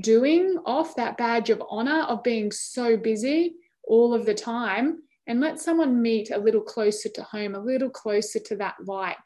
doing 0.00 0.58
off 0.64 0.96
that 0.96 1.18
badge 1.18 1.50
of 1.50 1.62
honor 1.68 2.02
of 2.02 2.22
being 2.22 2.50
so 2.50 2.96
busy 2.96 3.56
all 3.86 4.14
of 4.14 4.24
the 4.24 4.34
time 4.34 5.02
and 5.26 5.40
let 5.40 5.60
someone 5.60 6.00
meet 6.00 6.30
a 6.30 6.38
little 6.38 6.62
closer 6.62 7.08
to 7.08 7.22
home, 7.22 7.54
a 7.54 7.60
little 7.60 7.90
closer 7.90 8.38
to 8.38 8.56
that 8.56 8.74
light 8.84 9.16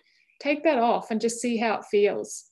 take 0.40 0.62
that 0.64 0.78
off 0.78 1.10
and 1.10 1.20
just 1.20 1.40
see 1.40 1.56
how 1.56 1.74
it 1.74 1.84
feels. 1.90 2.44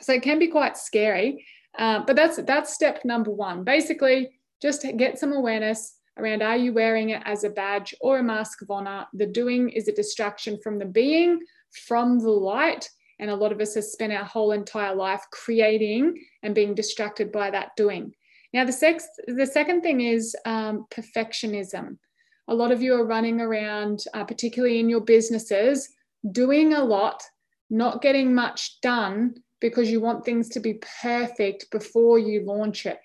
So 0.00 0.12
it 0.12 0.22
can 0.22 0.38
be 0.38 0.48
quite 0.48 0.76
scary. 0.76 1.44
Uh, 1.78 2.02
but 2.06 2.16
that's 2.16 2.36
that's 2.42 2.74
step 2.74 3.04
number 3.04 3.30
one. 3.30 3.64
Basically, 3.64 4.30
just 4.60 4.84
get 4.96 5.18
some 5.18 5.32
awareness 5.32 5.98
around 6.18 6.42
are 6.42 6.56
you 6.56 6.72
wearing 6.72 7.10
it 7.10 7.22
as 7.24 7.44
a 7.44 7.50
badge 7.50 7.94
or 8.00 8.18
a 8.18 8.22
mask 8.22 8.62
of 8.62 8.70
honor? 8.70 9.06
The 9.14 9.26
doing 9.26 9.70
is 9.70 9.88
a 9.88 9.92
distraction 9.92 10.58
from 10.62 10.78
the 10.78 10.86
being, 10.86 11.40
from 11.86 12.18
the 12.18 12.30
light. 12.30 12.88
And 13.20 13.30
a 13.30 13.36
lot 13.36 13.52
of 13.52 13.60
us 13.60 13.74
have 13.74 13.84
spent 13.84 14.12
our 14.12 14.24
whole 14.24 14.52
entire 14.52 14.94
life 14.94 15.22
creating 15.32 16.24
and 16.42 16.54
being 16.54 16.74
distracted 16.74 17.32
by 17.32 17.50
that 17.50 17.70
doing. 17.76 18.12
Now, 18.52 18.64
the, 18.64 18.72
sex, 18.72 19.06
the 19.26 19.46
second 19.46 19.82
thing 19.82 20.00
is 20.00 20.34
um, 20.44 20.86
perfectionism. 20.90 21.98
A 22.46 22.54
lot 22.54 22.72
of 22.72 22.80
you 22.80 22.94
are 22.94 23.04
running 23.04 23.40
around, 23.40 24.04
uh, 24.14 24.24
particularly 24.24 24.78
in 24.78 24.88
your 24.88 25.00
businesses, 25.02 25.88
doing 26.30 26.74
a 26.74 26.84
lot, 26.84 27.22
not 27.70 28.02
getting 28.02 28.34
much 28.34 28.80
done 28.80 29.34
because 29.60 29.90
you 29.90 30.00
want 30.00 30.24
things 30.24 30.48
to 30.50 30.60
be 30.60 30.80
perfect 31.02 31.70
before 31.70 32.18
you 32.18 32.44
launch 32.44 32.86
it, 32.86 33.00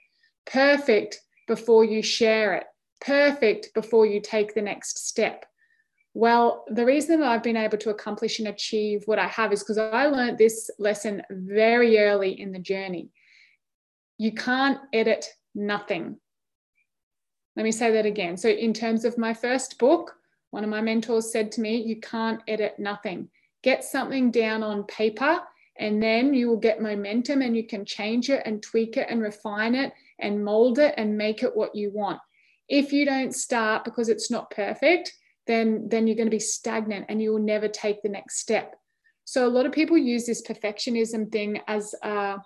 perfect 0.45 1.19
before 1.47 1.83
you 1.83 2.01
share 2.01 2.53
it, 2.53 2.65
perfect 3.01 3.69
before 3.73 4.05
you 4.05 4.21
take 4.21 4.53
the 4.53 4.61
next 4.61 5.07
step. 5.07 5.45
Well, 6.13 6.63
the 6.67 6.85
reason 6.85 7.19
that 7.19 7.29
I've 7.29 7.43
been 7.43 7.57
able 7.57 7.79
to 7.79 7.89
accomplish 7.89 8.37
and 8.37 8.47
achieve 8.47 9.01
what 9.05 9.17
I 9.17 9.27
have 9.27 9.51
is 9.51 9.63
because 9.63 9.79
I 9.79 10.05
learned 10.05 10.37
this 10.37 10.69
lesson 10.77 11.23
very 11.31 11.97
early 11.97 12.39
in 12.39 12.51
the 12.51 12.59
journey. 12.59 13.09
You 14.19 14.31
can't 14.31 14.77
edit 14.93 15.25
nothing. 15.55 16.17
Let 17.55 17.63
me 17.63 17.71
say 17.71 17.91
that 17.93 18.05
again. 18.05 18.37
So, 18.37 18.49
in 18.49 18.73
terms 18.73 19.05
of 19.05 19.17
my 19.17 19.33
first 19.33 19.79
book, 19.79 20.15
one 20.53 20.63
of 20.63 20.69
my 20.69 20.81
mentors 20.81 21.31
said 21.31 21.51
to 21.53 21.61
me, 21.61 21.77
You 21.77 21.99
can't 21.99 22.41
edit 22.47 22.79
nothing. 22.79 23.29
Get 23.63 23.83
something 23.83 24.31
down 24.31 24.63
on 24.63 24.83
paper, 24.83 25.39
and 25.77 26.01
then 26.01 26.33
you 26.33 26.49
will 26.49 26.57
get 26.57 26.81
momentum 26.81 27.41
and 27.41 27.57
you 27.57 27.65
can 27.65 27.85
change 27.85 28.29
it 28.29 28.43
and 28.45 28.61
tweak 28.61 28.95
it 28.95 29.07
and 29.09 29.21
refine 29.21 29.73
it 29.73 29.91
and 30.19 30.45
mold 30.45 30.77
it 30.79 30.93
and 30.97 31.17
make 31.17 31.43
it 31.43 31.55
what 31.55 31.75
you 31.75 31.91
want. 31.91 32.19
If 32.69 32.93
you 32.93 33.05
don't 33.05 33.33
start 33.33 33.83
because 33.83 34.09
it's 34.09 34.29
not 34.29 34.51
perfect, 34.51 35.13
then 35.47 35.89
then 35.89 36.07
you're 36.07 36.15
going 36.15 36.27
to 36.27 36.31
be 36.31 36.39
stagnant 36.39 37.07
and 37.09 37.21
you 37.21 37.31
will 37.31 37.39
never 37.39 37.67
take 37.67 38.01
the 38.01 38.09
next 38.09 38.39
step 38.39 38.75
so 39.25 39.47
a 39.47 39.49
lot 39.49 39.65
of 39.65 39.71
people 39.71 39.97
use 39.97 40.25
this 40.25 40.41
perfectionism 40.41 41.31
thing 41.31 41.61
as 41.67 41.95
a, 42.03 42.37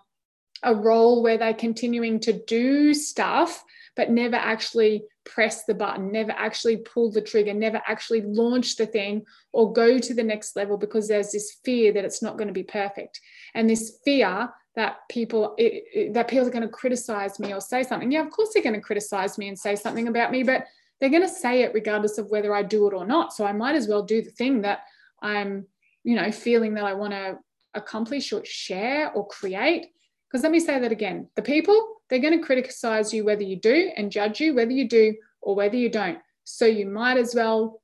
a 0.64 0.76
role 0.76 1.24
where 1.24 1.38
they're 1.38 1.54
continuing 1.54 2.20
to 2.22 2.34
do 2.46 2.94
stuff 2.94 3.64
but 3.96 4.12
never 4.12 4.36
actually 4.36 5.04
press 5.28 5.66
the 5.66 5.74
button 5.74 6.12
never 6.12 6.32
actually 6.32 6.78
pull 6.78 7.12
the 7.12 7.22
trigger 7.22 7.54
never 7.54 7.82
actually 7.86 8.22
launch 8.22 8.76
the 8.78 8.86
thing 8.86 9.24
or 9.52 9.74
go 9.74 10.00
to 10.00 10.14
the 10.14 10.24
next 10.24 10.56
level 10.56 10.78
because 10.78 11.08
there's 11.08 11.32
this 11.32 11.58
fear 11.64 11.92
that 11.92 12.06
it's 12.06 12.22
not 12.22 12.38
going 12.38 12.48
to 12.48 12.54
be 12.54 12.64
perfect 12.64 13.20
and 13.54 13.70
this 13.70 14.00
fear 14.06 14.50
that 14.76 14.98
people 15.10 15.56
it, 15.58 15.84
it, 15.94 16.14
that 16.14 16.28
people 16.28 16.48
are 16.48 16.52
going 16.52 16.62
to 16.62 16.70
criticize 16.70 17.40
me 17.40 17.54
or 17.54 17.60
say 17.60 17.84
something 17.84 18.12
yeah 18.12 18.22
of 18.22 18.32
course 18.32 18.50
they're 18.54 18.64
going 18.64 18.74
to 18.74 18.82
criticize 18.82 19.38
me 19.38 19.48
and 19.48 19.60
say 19.60 19.76
something 19.76 20.08
about 20.08 20.32
me 20.32 20.44
but 20.44 20.66
they're 21.00 21.10
going 21.10 21.24
to 21.24 21.30
say 21.30 21.62
it 21.62 21.74
regardless 21.74 22.18
of 22.18 22.30
whether 22.30 22.56
I 22.56 22.64
do 22.64 22.88
it 22.88 22.94
or 22.94 23.06
not. 23.06 23.34
So 23.34 23.46
I 23.46 23.52
might 23.52 23.76
as 23.76 23.88
well 23.88 24.04
do 24.04 24.22
the 24.22 24.32
thing 24.32 24.62
that 24.62 24.80
I'm, 25.22 25.68
you 26.04 26.16
know, 26.16 26.32
feeling 26.32 26.74
that 26.76 26.86
I 26.86 26.94
want 26.94 27.14
to 27.14 27.38
accomplish 27.74 28.34
or 28.34 28.44
share 28.46 29.12
or 29.12 29.28
create. 29.28 29.88
Because 30.30 30.44
let 30.44 30.52
me 30.52 30.60
say 30.60 30.80
that 30.80 30.92
again 30.92 31.30
the 31.36 31.42
people, 31.42 31.98
they're 32.10 32.20
going 32.20 32.40
to 32.40 32.46
criticize 32.46 33.14
you 33.14 33.24
whether 33.24 33.44
you 33.44 33.58
do 33.58 33.92
and 33.96 34.12
judge 34.12 34.40
you 34.40 34.54
whether 34.54 34.72
you 34.72 34.88
do 34.88 35.16
or 35.42 35.56
whether 35.56 35.76
you 35.76 35.90
don't. 35.90 36.20
So 36.44 36.66
you 36.66 36.86
might 36.86 37.18
as 37.18 37.36
well 37.36 37.82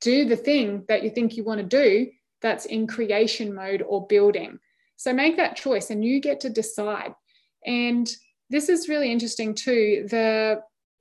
do 0.00 0.24
the 0.24 0.36
thing 0.36 0.84
that 0.88 1.02
you 1.02 1.10
think 1.10 1.36
you 1.36 1.44
want 1.44 1.60
to 1.60 1.66
do 1.66 2.10
that's 2.42 2.66
in 2.66 2.86
creation 2.86 3.54
mode 3.54 3.82
or 3.86 4.06
building. 4.06 4.58
So 4.96 5.12
make 5.12 5.36
that 5.36 5.56
choice 5.56 5.90
and 5.90 6.04
you 6.04 6.20
get 6.20 6.40
to 6.40 6.50
decide. 6.50 7.12
And 7.64 8.08
this 8.50 8.68
is 8.68 8.88
really 8.88 9.10
interesting 9.10 9.54
too. 9.54 10.06
The 10.10 10.60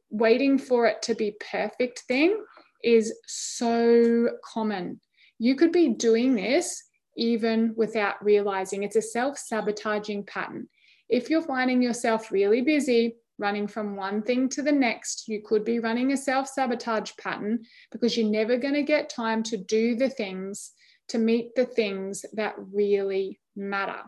waiting 0.10 0.58
for 0.58 0.88
it 0.88 1.02
to 1.04 1.16
be 1.16 1.36
perfect 1.52 2.00
thing 2.08 2.44
is 2.84 3.14
so 3.28 4.30
common. 4.44 5.00
You 5.40 5.56
could 5.56 5.72
be 5.72 5.90
doing 5.90 6.36
this 6.36 6.84
even 7.18 7.74
without 7.76 8.24
realizing 8.24 8.84
it's 8.84 8.96
a 8.96 9.02
self 9.02 9.38
sabotaging 9.38 10.26
pattern. 10.26 10.68
If 11.10 11.30
you're 11.30 11.42
finding 11.42 11.82
yourself 11.82 12.32
really 12.32 12.62
busy 12.62 13.18
running 13.38 13.68
from 13.68 13.96
one 13.96 14.22
thing 14.22 14.50
to 14.50 14.62
the 14.62 14.72
next, 14.72 15.28
you 15.28 15.42
could 15.46 15.66
be 15.66 15.80
running 15.80 16.12
a 16.12 16.18
self 16.18 16.48
sabotage 16.48 17.12
pattern 17.20 17.64
because 17.92 18.18
you're 18.18 18.30
never 18.30 18.58
going 18.58 18.74
to 18.74 18.84
get 18.84 19.10
time 19.10 19.44
to 19.44 19.58
do 19.58 19.96
the 19.96 20.10
things 20.10 20.72
to 21.10 21.18
meet 21.18 21.54
the 21.56 21.66
things 21.66 22.26
that 22.34 22.56
really 22.58 23.40
matter. 23.56 24.02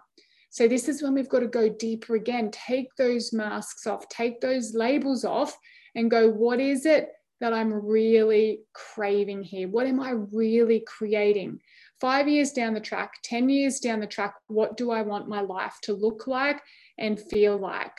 So, 0.49 0.67
this 0.67 0.89
is 0.89 1.03
when 1.03 1.13
we've 1.13 1.29
got 1.29 1.39
to 1.41 1.47
go 1.47 1.69
deeper 1.69 2.15
again. 2.15 2.49
Take 2.51 2.87
those 2.97 3.33
masks 3.33 3.85
off, 3.85 4.07
take 4.09 4.41
those 4.41 4.73
labels 4.73 5.23
off, 5.23 5.55
and 5.93 6.09
go, 6.09 6.29
what 6.29 6.59
is 6.59 6.85
it 6.85 7.09
that 7.39 7.53
I'm 7.53 7.71
really 7.71 8.61
craving 8.73 9.43
here? 9.43 9.67
What 9.67 9.85
am 9.85 9.99
I 9.99 10.11
really 10.11 10.83
creating? 10.87 11.59
Five 11.99 12.27
years 12.27 12.51
down 12.51 12.73
the 12.73 12.79
track, 12.79 13.13
10 13.23 13.49
years 13.49 13.79
down 13.79 13.99
the 13.99 14.07
track, 14.07 14.35
what 14.47 14.77
do 14.77 14.91
I 14.91 15.01
want 15.01 15.27
my 15.27 15.41
life 15.41 15.77
to 15.83 15.93
look 15.93 16.27
like 16.27 16.61
and 16.97 17.19
feel 17.19 17.57
like? 17.57 17.97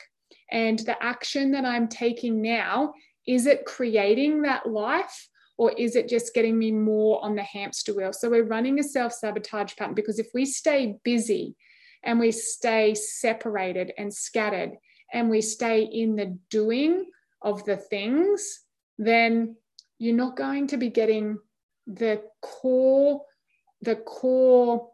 And 0.51 0.79
the 0.79 1.01
action 1.01 1.51
that 1.51 1.65
I'm 1.65 1.87
taking 1.87 2.41
now, 2.41 2.93
is 3.27 3.45
it 3.45 3.65
creating 3.65 4.41
that 4.43 4.67
life? 4.67 5.29
Or 5.57 5.73
is 5.73 5.97
it 5.97 6.07
just 6.07 6.33
getting 6.33 6.57
me 6.57 6.71
more 6.71 7.23
on 7.23 7.35
the 7.35 7.43
hamster 7.43 7.93
wheel? 7.93 8.13
So 8.13 8.29
we're 8.29 8.45
running 8.45 8.79
a 8.79 8.83
self 8.83 9.11
sabotage 9.11 9.75
pattern 9.75 9.93
because 9.93 10.17
if 10.17 10.29
we 10.33 10.45
stay 10.45 10.95
busy 11.03 11.55
and 12.01 12.17
we 12.17 12.31
stay 12.31 12.95
separated 12.95 13.91
and 13.97 14.13
scattered 14.13 14.77
and 15.11 15.29
we 15.29 15.41
stay 15.41 15.83
in 15.83 16.15
the 16.15 16.37
doing 16.49 17.05
of 17.41 17.65
the 17.65 17.75
things, 17.75 18.61
then 18.97 19.57
you're 19.97 20.15
not 20.15 20.37
going 20.37 20.67
to 20.67 20.77
be 20.77 20.89
getting 20.89 21.37
the 21.87 22.21
core, 22.41 23.21
the 23.81 23.97
core 23.97 24.89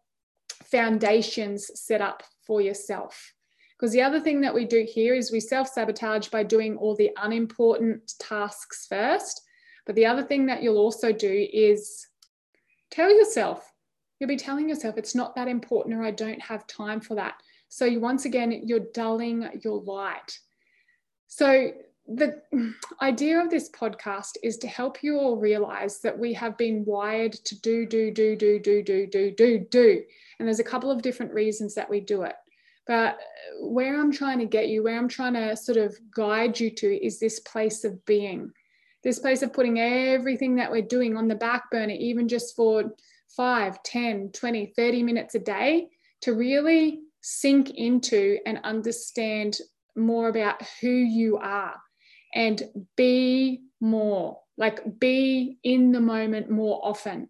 foundations 0.64 1.70
set 1.76 2.02
up 2.02 2.24
for 2.46 2.60
yourself. 2.60 3.35
Because 3.77 3.91
the 3.91 4.01
other 4.01 4.20
thing 4.20 4.41
that 4.41 4.53
we 4.53 4.65
do 4.65 4.86
here 4.88 5.13
is 5.13 5.32
we 5.32 5.39
self 5.39 5.67
sabotage 5.67 6.29
by 6.29 6.44
doing 6.44 6.77
all 6.77 6.96
the 6.96 7.12
unimportant 7.22 8.13
tasks 8.20 8.88
first. 8.89 9.41
But 9.86 9.96
the 9.96 10.05
other 10.05 10.24
thing 10.24 10.46
that 10.48 10.63
you'll 10.63 10.77
also 10.77 11.12
do 11.12 11.48
is 11.51 12.08
tell 12.89 13.13
yourself, 13.13 13.72
you'll 14.20 14.29
be 14.29 14.38
telling 14.38 14.70
yourself 14.70 14.98
it's 14.98 15.15
not 15.15 15.36
that 15.36 15.48
important 15.48 15.96
or 15.96 16.03
I 16.03 16.12
don't 16.12 16.41
have 16.41 16.65
time 16.67 17.01
for 17.01 17.15
that. 17.15 17.36
So 17.67 17.86
you, 17.86 18.00
once 18.00 18.25
again, 18.25 18.62
you're 18.65 18.88
dulling 18.94 19.50
your 19.63 19.82
light. 19.82 20.39
So 21.27 21.72
the 22.08 22.41
idea 23.01 23.41
of 23.41 23.50
this 23.50 23.70
podcast 23.70 24.38
is 24.44 24.58
to 24.60 24.67
help 24.67 25.03
you 25.03 25.17
all 25.17 25.38
realize 25.38 26.00
that 26.00 26.17
we 26.17 26.34
have 26.34 26.58
been 26.58 26.86
wired 26.86 27.34
to 27.34 27.60
do, 27.60 27.86
do, 27.86 28.12
do, 28.12 28.36
do, 28.36 28.60
do, 28.60 28.84
do, 28.84 29.08
do, 29.08 29.32
do, 29.32 29.60
do. 29.60 30.03
And 30.39 30.48
there's 30.48 30.60
a 30.60 30.63
couple 30.63 30.91
of 30.91 31.01
different 31.01 31.34
reasons 31.34 31.75
that 31.75 31.89
we 31.89 32.00
do 32.00 32.24
it. 32.24 32.36
But 32.88 32.94
uh, 32.94 33.13
where 33.62 34.00
I'm 34.00 34.12
trying 34.12 34.39
to 34.39 34.46
get 34.46 34.70
you, 34.70 34.84
where 34.84 34.98
I'm 34.98 35.08
trying 35.08 35.34
to 35.34 35.56
sort 35.56 35.77
of 35.77 35.98
guide 36.12 36.60
you 36.60 36.70
to, 36.70 37.06
is 37.06 37.20
this 37.20 37.39
place 37.39 37.84
of 37.84 38.06
being, 38.06 38.51
this 39.04 39.20
place 39.20 39.42
of 39.42 39.54
putting 39.54 39.80
everything 39.80 40.56
that 40.56 40.72
we're 40.72 40.82
doing 40.82 41.18
on 41.18 41.27
the 41.27 41.36
back 41.36 41.72
burner, 41.72 41.94
even 41.94 42.27
just 42.27 42.56
for 42.56 42.94
5, 43.36 43.84
10, 43.84 44.32
20, 44.34 44.74
30 44.75 45.04
minutes 45.04 45.36
a 45.36 45.39
day, 45.39 45.88
to 46.22 46.34
really 46.34 47.01
sink 47.22 47.72
into 47.72 48.38
and 48.46 48.60
understand 48.63 49.58
more 49.96 50.30
about 50.30 50.62
who 50.82 50.92
you 50.92 51.38
are 51.38 51.75
and 52.36 52.62
be 52.96 53.62
more, 53.82 54.39
like 54.58 55.00
be 55.00 55.58
in 55.63 55.92
the 55.92 56.01
moment 56.01 56.50
more 56.50 56.80
often. 56.84 57.30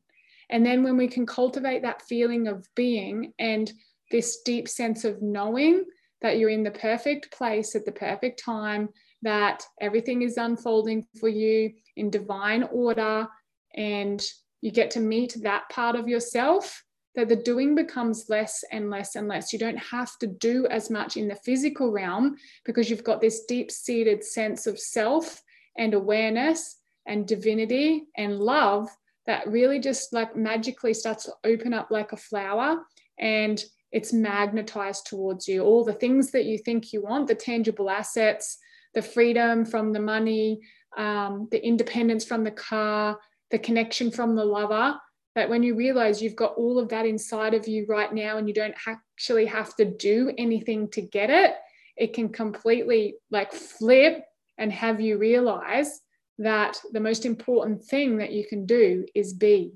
And 0.49 0.65
then 0.65 0.83
when 0.83 0.97
we 0.97 1.07
can 1.07 1.25
cultivate 1.25 1.83
that 1.83 2.01
feeling 2.01 2.47
of 2.47 2.67
being 2.75 3.33
and 3.39 3.71
this 4.11 4.41
deep 4.41 4.67
sense 4.67 5.03
of 5.03 5.21
knowing 5.21 5.83
that 6.21 6.37
you're 6.37 6.49
in 6.49 6.63
the 6.63 6.71
perfect 6.71 7.31
place 7.31 7.75
at 7.75 7.85
the 7.85 7.91
perfect 7.91 8.41
time, 8.43 8.89
that 9.21 9.63
everything 9.81 10.21
is 10.21 10.37
unfolding 10.37 11.05
for 11.19 11.29
you 11.29 11.71
in 11.95 12.09
divine 12.09 12.63
order, 12.71 13.27
and 13.75 14.23
you 14.61 14.71
get 14.71 14.91
to 14.91 14.99
meet 14.99 15.35
that 15.41 15.69
part 15.69 15.95
of 15.95 16.07
yourself, 16.07 16.83
that 17.15 17.29
the 17.29 17.35
doing 17.35 17.75
becomes 17.75 18.25
less 18.29 18.63
and 18.71 18.89
less 18.89 19.15
and 19.15 19.27
less. 19.27 19.53
You 19.53 19.59
don't 19.59 19.77
have 19.77 20.17
to 20.19 20.27
do 20.27 20.65
as 20.67 20.89
much 20.89 21.17
in 21.17 21.27
the 21.27 21.35
physical 21.45 21.91
realm 21.91 22.35
because 22.65 22.89
you've 22.89 23.03
got 23.03 23.21
this 23.21 23.45
deep 23.45 23.71
seated 23.71 24.23
sense 24.23 24.67
of 24.67 24.79
self 24.79 25.41
and 25.77 25.93
awareness 25.93 26.77
and 27.05 27.27
divinity 27.27 28.05
and 28.17 28.39
love 28.39 28.89
that 29.27 29.47
really 29.47 29.79
just 29.79 30.13
like 30.13 30.35
magically 30.35 30.93
starts 30.93 31.25
to 31.25 31.33
open 31.43 31.73
up 31.73 31.89
like 31.89 32.11
a 32.11 32.17
flower 32.17 32.79
and 33.19 33.63
it's 33.95 34.11
magnetized 34.11 35.07
towards 35.07 35.47
you. 35.47 35.63
All 35.63 35.85
the 35.85 35.93
things 35.93 36.29
that 36.31 36.43
you 36.43 36.57
think 36.57 36.91
you 36.91 37.01
want, 37.01 37.27
the 37.27 37.33
tangible 37.33 37.89
assets, 37.89 38.57
the 38.93 39.01
freedom 39.01 39.63
from 39.63 39.93
the 39.93 40.01
money, 40.01 40.59
um, 40.97 41.47
the 41.49 41.65
independence 41.65 42.25
from 42.25 42.43
the 42.43 42.51
car, 42.51 43.17
the 43.51 43.57
connection 43.57 44.11
from 44.11 44.35
the 44.35 44.43
lover, 44.43 44.99
that 45.35 45.49
when 45.49 45.63
you 45.63 45.75
realize 45.75 46.21
you've 46.21 46.35
got 46.35 46.55
all 46.57 46.77
of 46.77 46.89
that 46.89 47.05
inside 47.05 47.53
of 47.53 47.69
you 47.69 47.85
right 47.87 48.13
now 48.13 48.37
and 48.37 48.49
you 48.49 48.53
don't 48.53 48.75
actually 48.85 49.45
have 49.45 49.73
to 49.77 49.85
do 49.85 50.33
anything 50.37 50.89
to 50.89 51.01
get 51.01 51.29
it, 51.29 51.53
it 51.95 52.13
can 52.13 52.27
completely 52.27 53.15
like 53.31 53.53
flip 53.53 54.25
and 54.57 54.73
have 54.73 54.99
you 54.99 55.17
realize 55.17 56.01
that 56.37 56.77
the 56.91 56.99
most 56.99 57.25
important 57.25 57.81
thing 57.81 58.17
that 58.17 58.33
you 58.33 58.45
can 58.45 58.65
do 58.65 59.05
is 59.15 59.31
be, 59.31 59.71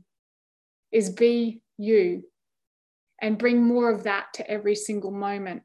is 0.92 1.10
be 1.10 1.62
you 1.78 2.24
and 3.22 3.38
bring 3.38 3.64
more 3.64 3.90
of 3.92 4.04
that 4.04 4.28
to 4.36 4.50
every 4.50 4.76
single 4.76 5.12
moment. 5.12 5.64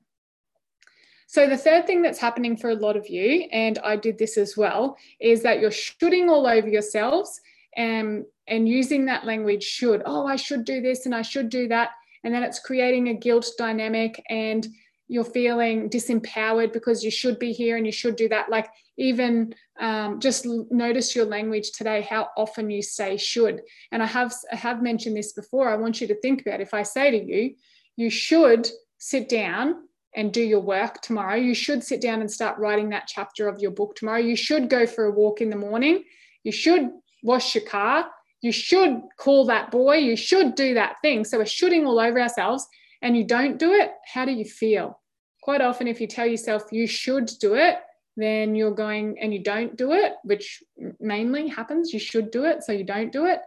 So, 1.27 1.49
the 1.49 1.57
third 1.57 1.87
thing 1.87 2.03
that's 2.03 2.19
happening 2.19 2.57
for 2.57 2.71
a 2.71 2.77
lot 2.77 2.97
of 2.97 3.09
you, 3.09 3.49
and 3.51 3.79
I 3.81 3.97
did 3.97 4.19
this 4.19 4.37
as 4.37 4.57
well, 4.57 4.97
is 5.21 5.43
that 5.43 5.61
you're 5.61 5.71
shooting 5.71 6.29
all 6.29 6.47
over 6.47 6.69
yourselves 6.69 7.41
and, 7.77 8.25
and 8.47 8.69
using 8.69 9.07
that 9.07 9.25
language 9.25 9.65
should. 9.65 10.03
Oh, 10.07 10.27
I 10.27 10.37
should 10.37 10.65
do 10.65 10.81
this 10.81 11.07
and 11.07 11.15
I 11.15 11.23
should 11.23 11.49
do 11.49 11.67
that. 11.69 11.91
And 12.23 12.33
then 12.33 12.43
it's 12.43 12.61
creating 12.61 13.09
a 13.09 13.15
guilt 13.15 13.51
dynamic 13.59 14.23
and 14.31 14.67
you're 15.09 15.25
feeling 15.25 15.91
disempowered 15.91 16.73
because 16.73 17.05
you 17.05 17.11
should 17.11 17.39
be 17.39 17.53
here 17.53 17.77
and 17.77 17.85
you 17.85 17.93
should 17.93 18.17
do 18.17 18.29
that. 18.29 18.49
Like, 18.49 18.69
even 18.97 19.55
um, 19.81 20.21
just 20.21 20.47
notice 20.71 21.15
your 21.15 21.27
language 21.27 21.73
today, 21.73 22.03
how 22.03 22.29
often 22.37 22.71
you 22.71 22.83
say 22.83 23.17
should. 23.17 23.61
And 23.93 24.03
I 24.03 24.07
have, 24.07 24.33
I 24.53 24.57
have 24.57 24.83
mentioned 24.83 25.17
this 25.17 25.33
before. 25.33 25.69
I 25.69 25.77
want 25.77 26.01
you 26.01 26.07
to 26.09 26.21
think 26.21 26.43
about 26.43 26.61
if 26.61 26.73
I 26.73 26.83
say 26.83 27.11
to 27.11 27.23
you, 27.23 27.55
you 27.97 28.11
should 28.11 28.69
sit 28.99 29.29
down 29.29 29.75
and 30.17 30.33
do 30.33 30.43
your 30.43 30.61
work 30.61 31.01
tomorrow. 31.03 31.35
You 31.35 31.55
should 31.55 31.83
sit 31.83 32.01
down 32.01 32.21
and 32.21 32.31
start 32.31 32.59
writing 32.59 32.91
that 32.91 33.09
chapter 33.09 33.49
of 33.49 33.59
your 33.59 33.73
book 33.73 33.97
tomorrow. 33.97 34.21
You 34.21 34.37
should 34.37 34.71
go 34.71 34.87
for 34.87 35.07
a 35.07 35.11
walk 35.11 35.41
in 35.41 35.51
the 35.51 35.57
morning. 35.57 36.05
You 36.45 36.53
should 36.53 36.91
wash 37.23 37.55
your 37.55 37.65
car. 37.65 38.07
You 38.41 38.53
should 38.53 39.01
call 39.19 39.47
that 39.47 39.71
boy. 39.71 39.97
You 39.97 40.17
should 40.17 40.55
do 40.55 40.75
that 40.75 40.97
thing. 41.03 41.25
So 41.25 41.39
we're 41.39 41.47
shooting 41.47 41.85
all 41.85 41.99
over 41.99 42.21
ourselves 42.21 42.67
and 43.03 43.17
you 43.17 43.25
don't 43.25 43.59
do 43.59 43.73
it. 43.73 43.93
How 44.13 44.25
do 44.25 44.33
you 44.33 44.45
feel? 44.45 45.01
Quite 45.43 45.61
often, 45.61 45.87
if 45.87 46.01
you 46.01 46.07
tell 46.07 46.27
yourself 46.27 46.65
you 46.73 46.87
should 46.87 47.31
do 47.41 47.55
it, 47.55 47.77
then 48.17 48.55
you're 48.55 48.75
going 48.75 49.17
and 49.21 49.33
you 49.33 49.43
don't 49.43 49.77
do 49.77 49.93
it, 49.93 50.15
which 50.23 50.63
mainly 51.01 51.49
happens. 51.49 51.93
You 51.93 51.99
should 51.99 52.31
do 52.31 52.45
it, 52.45 52.63
so 52.63 52.73
you 52.73 52.85
don't 52.85 53.13
do 53.13 53.27
it. 53.27 53.41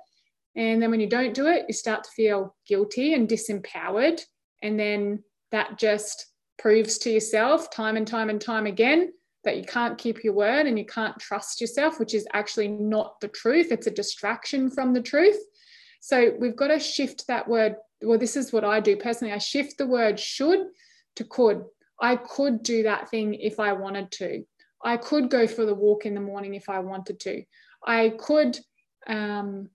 And 0.55 0.81
then 0.81 0.91
when 0.91 0.99
you 0.99 1.07
don't 1.07 1.33
do 1.33 1.47
it, 1.47 1.65
you 1.67 1.73
start 1.73 2.03
to 2.03 2.09
feel 2.11 2.55
guilty 2.67 3.13
and 3.13 3.29
disempowered. 3.29 4.21
And 4.61 4.79
then 4.79 5.23
that 5.51 5.77
just 5.77 6.27
proves 6.59 6.97
to 6.99 7.11
yourself 7.11 7.69
time 7.71 7.95
and 7.95 8.07
time 8.07 8.29
and 8.29 8.41
time 8.41 8.65
again 8.65 9.13
that 9.43 9.57
you 9.57 9.63
can't 9.63 9.97
keep 9.97 10.23
your 10.23 10.33
word 10.33 10.65
and 10.65 10.77
you 10.77 10.85
can't 10.85 11.17
trust 11.19 11.61
yourself, 11.61 11.99
which 11.99 12.13
is 12.13 12.27
actually 12.33 12.67
not 12.67 13.19
the 13.21 13.27
truth. 13.29 13.71
It's 13.71 13.87
a 13.87 13.91
distraction 13.91 14.69
from 14.69 14.93
the 14.93 15.01
truth. 15.01 15.37
So 16.01 16.33
we've 16.39 16.55
got 16.55 16.67
to 16.67 16.79
shift 16.79 17.25
that 17.27 17.47
word. 17.47 17.75
Well, 18.01 18.19
this 18.19 18.37
is 18.37 18.53
what 18.53 18.63
I 18.63 18.79
do 18.79 18.95
personally. 18.95 19.33
I 19.33 19.39
shift 19.39 19.77
the 19.77 19.87
word 19.87 20.19
should 20.19 20.67
to 21.15 21.23
could. 21.23 21.63
I 21.99 22.15
could 22.15 22.63
do 22.63 22.83
that 22.83 23.09
thing 23.09 23.33
if 23.33 23.59
I 23.59 23.73
wanted 23.73 24.11
to. 24.13 24.43
I 24.83 24.97
could 24.97 25.29
go 25.29 25.47
for 25.47 25.65
the 25.65 25.73
walk 25.73 26.05
in 26.05 26.13
the 26.13 26.21
morning 26.21 26.53
if 26.53 26.69
I 26.69 26.79
wanted 26.79 27.19
to. 27.21 27.43
I 27.85 28.13
could, 28.19 28.59
um, 29.07 29.69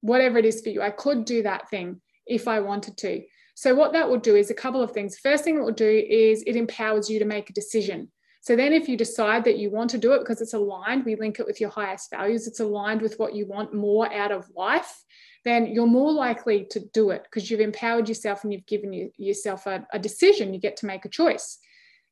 whatever 0.00 0.38
it 0.38 0.46
is 0.46 0.62
for 0.62 0.70
you, 0.70 0.80
I 0.80 0.90
could 0.90 1.24
do 1.24 1.42
that 1.42 1.68
thing 1.68 2.00
if 2.26 2.48
I 2.48 2.60
wanted 2.60 2.96
to. 2.98 3.22
So, 3.54 3.74
what 3.74 3.92
that 3.92 4.08
will 4.08 4.18
do 4.18 4.34
is 4.34 4.50
a 4.50 4.54
couple 4.54 4.82
of 4.82 4.92
things. 4.92 5.18
First 5.18 5.44
thing 5.44 5.56
it 5.56 5.62
will 5.62 5.72
do 5.72 6.04
is 6.08 6.42
it 6.46 6.56
empowers 6.56 7.08
you 7.08 7.18
to 7.18 7.24
make 7.24 7.50
a 7.50 7.54
decision. 7.54 8.10
So, 8.40 8.56
then 8.56 8.72
if 8.72 8.88
you 8.88 8.96
decide 8.96 9.44
that 9.44 9.58
you 9.58 9.70
want 9.70 9.90
to 9.90 9.98
do 9.98 10.12
it 10.12 10.20
because 10.20 10.40
it's 10.40 10.54
aligned, 10.54 11.04
we 11.04 11.16
link 11.16 11.38
it 11.38 11.46
with 11.46 11.60
your 11.60 11.70
highest 11.70 12.10
values, 12.10 12.46
it's 12.46 12.60
aligned 12.60 13.02
with 13.02 13.18
what 13.18 13.34
you 13.34 13.46
want 13.46 13.74
more 13.74 14.12
out 14.12 14.32
of 14.32 14.50
life, 14.56 15.04
then 15.44 15.66
you're 15.66 15.86
more 15.86 16.12
likely 16.12 16.66
to 16.70 16.80
do 16.80 17.10
it 17.10 17.24
because 17.24 17.50
you've 17.50 17.60
empowered 17.60 18.08
yourself 18.08 18.44
and 18.44 18.52
you've 18.52 18.66
given 18.66 18.92
you, 18.92 19.10
yourself 19.16 19.66
a, 19.66 19.86
a 19.92 19.98
decision. 19.98 20.54
You 20.54 20.60
get 20.60 20.76
to 20.78 20.86
make 20.86 21.04
a 21.04 21.10
choice. 21.10 21.58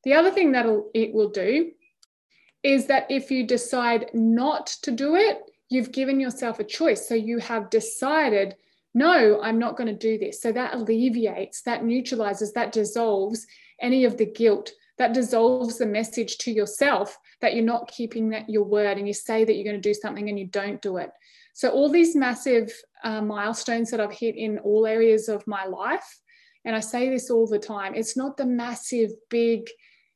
The 0.04 0.14
other 0.14 0.30
thing 0.30 0.52
that 0.52 0.66
it 0.94 1.14
will 1.14 1.30
do 1.30 1.70
is 2.62 2.86
that 2.86 3.06
if 3.10 3.30
you 3.30 3.46
decide 3.46 4.10
not 4.12 4.66
to 4.82 4.90
do 4.90 5.16
it, 5.16 5.40
you've 5.68 5.92
given 5.92 6.20
yourself 6.20 6.58
a 6.58 6.64
choice. 6.64 7.08
So 7.08 7.14
you 7.14 7.38
have 7.38 7.70
decided, 7.70 8.56
no, 8.94 9.40
I'm 9.42 9.58
not 9.58 9.76
going 9.76 9.88
to 9.88 9.94
do 9.94 10.18
this. 10.18 10.42
So 10.42 10.52
that 10.52 10.74
alleviates, 10.74 11.62
that 11.62 11.84
neutralizes, 11.84 12.52
that 12.52 12.72
dissolves 12.72 13.46
any 13.80 14.04
of 14.04 14.18
the 14.18 14.26
guilt. 14.26 14.72
That 14.98 15.14
dissolves 15.14 15.78
the 15.78 15.86
message 15.86 16.36
to 16.38 16.52
yourself 16.52 17.18
that 17.40 17.54
you're 17.54 17.64
not 17.64 17.88
keeping 17.88 18.28
that 18.30 18.48
your 18.48 18.64
word 18.64 18.98
and 18.98 19.06
you 19.06 19.14
say 19.14 19.44
that 19.44 19.54
you're 19.54 19.64
going 19.64 19.80
to 19.80 19.88
do 19.88 19.94
something 19.94 20.28
and 20.28 20.38
you 20.38 20.46
don't 20.46 20.82
do 20.82 20.98
it. 20.98 21.10
So 21.54 21.70
all 21.70 21.88
these 21.88 22.14
massive 22.14 22.72
uh, 23.04 23.20
milestones 23.20 23.90
that 23.90 24.00
I've 24.00 24.12
hit 24.12 24.36
in 24.36 24.58
all 24.58 24.86
areas 24.86 25.28
of 25.28 25.46
my 25.46 25.64
life, 25.66 26.18
and 26.64 26.76
I 26.76 26.80
say 26.80 27.08
this 27.08 27.30
all 27.30 27.46
the 27.46 27.58
time, 27.58 27.94
it's 27.94 28.16
not 28.16 28.36
the 28.36 28.46
massive, 28.46 29.10
big, 29.28 29.68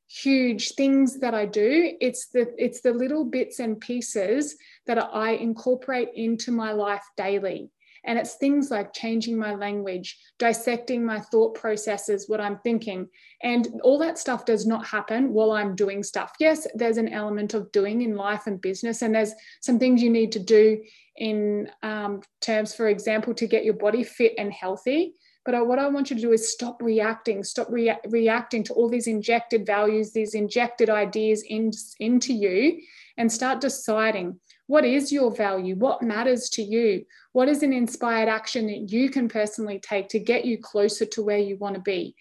huge 0.09 0.75
things 0.75 1.19
that 1.21 1.35
I 1.35 1.47
do. 1.47 1.97
It's 2.01 2.29
the 2.29 2.55
it's 2.57 2.81
the 2.81 2.93
little 2.93 3.25
bits 3.25 3.59
and 3.59 3.81
pieces 3.81 4.57
that 4.87 4.99
I 4.99 5.33
incorporate 5.33 6.11
into 6.15 6.53
my 6.53 6.73
life 6.73 7.05
daily. 7.17 7.71
And 8.07 8.19
it's 8.19 8.35
things 8.35 8.71
like 8.71 8.93
changing 8.93 9.37
my 9.37 9.55
language, 9.55 10.17
dissecting 10.39 11.05
my 11.05 11.21
thought 11.21 11.55
processes, 11.55 12.29
what 12.29 12.41
I'm 12.41 12.59
thinking. 12.59 13.09
And 13.43 13.81
all 13.83 13.99
that 13.99 14.19
stuff 14.19 14.45
does 14.45 14.67
not 14.67 14.87
happen 14.87 15.33
while 15.33 15.53
I'm 15.53 15.75
doing 15.75 16.03
stuff. 16.03 16.33
Yes, 16.39 16.67
there's 16.75 16.99
an 16.99 17.09
element 17.09 17.55
of 17.55 17.71
doing 17.73 18.03
in 18.03 18.17
life 18.17 18.47
and 18.47 18.61
business, 18.61 19.03
and 19.03 19.15
there's 19.15 19.33
some 19.61 19.79
things 19.79 20.03
you 20.03 20.11
need 20.11 20.33
to 20.33 20.39
do 20.39 20.83
in 21.17 21.69
um, 21.83 22.23
terms, 22.41 22.75
for 22.75 22.89
example, 22.89 23.35
to 23.35 23.47
get 23.47 23.65
your 23.65 23.75
body 23.75 24.05
fit 24.05 24.35
and 24.39 24.53
healthy. 24.53 25.15
But 25.45 25.67
what 25.67 25.79
I 25.79 25.87
want 25.87 26.11
you 26.11 26.17
to 26.17 26.23
do 26.23 26.33
is 26.33 26.53
stop 26.53 26.83
reacting, 26.83 27.45
stop 27.45 27.69
rea- 27.71 28.01
reacting 28.09 28.65
to 28.65 28.75
all 28.75 28.89
these 28.89 29.07
injected 29.07 29.65
values, 29.65 30.13
these 30.13 30.35
injected 30.35 30.91
ideas 30.91 31.45
in, 31.49 31.71
into 32.01 32.33
you, 32.33 32.81
and 33.17 33.31
start 33.31 33.61
deciding 33.61 34.41
what 34.67 34.85
is 34.85 35.13
your 35.13 35.35
value? 35.35 35.77
What 35.77 36.03
matters 36.03 36.49
to 36.51 36.63
you? 36.63 37.05
What 37.33 37.49
is 37.49 37.63
an 37.63 37.73
inspired 37.73 38.29
action 38.29 38.67
that 38.67 38.91
you 38.91 39.11
can 39.11 39.29
personally 39.29 39.79
take 39.79 40.09
to 40.09 40.19
get 40.19 40.45
you 40.45 40.59
closer 40.59 41.07
to 41.07 41.23
where 41.23 41.39
you 41.39 41.57
want 41.57 41.77
to 41.77 41.81
be? 41.81 42.15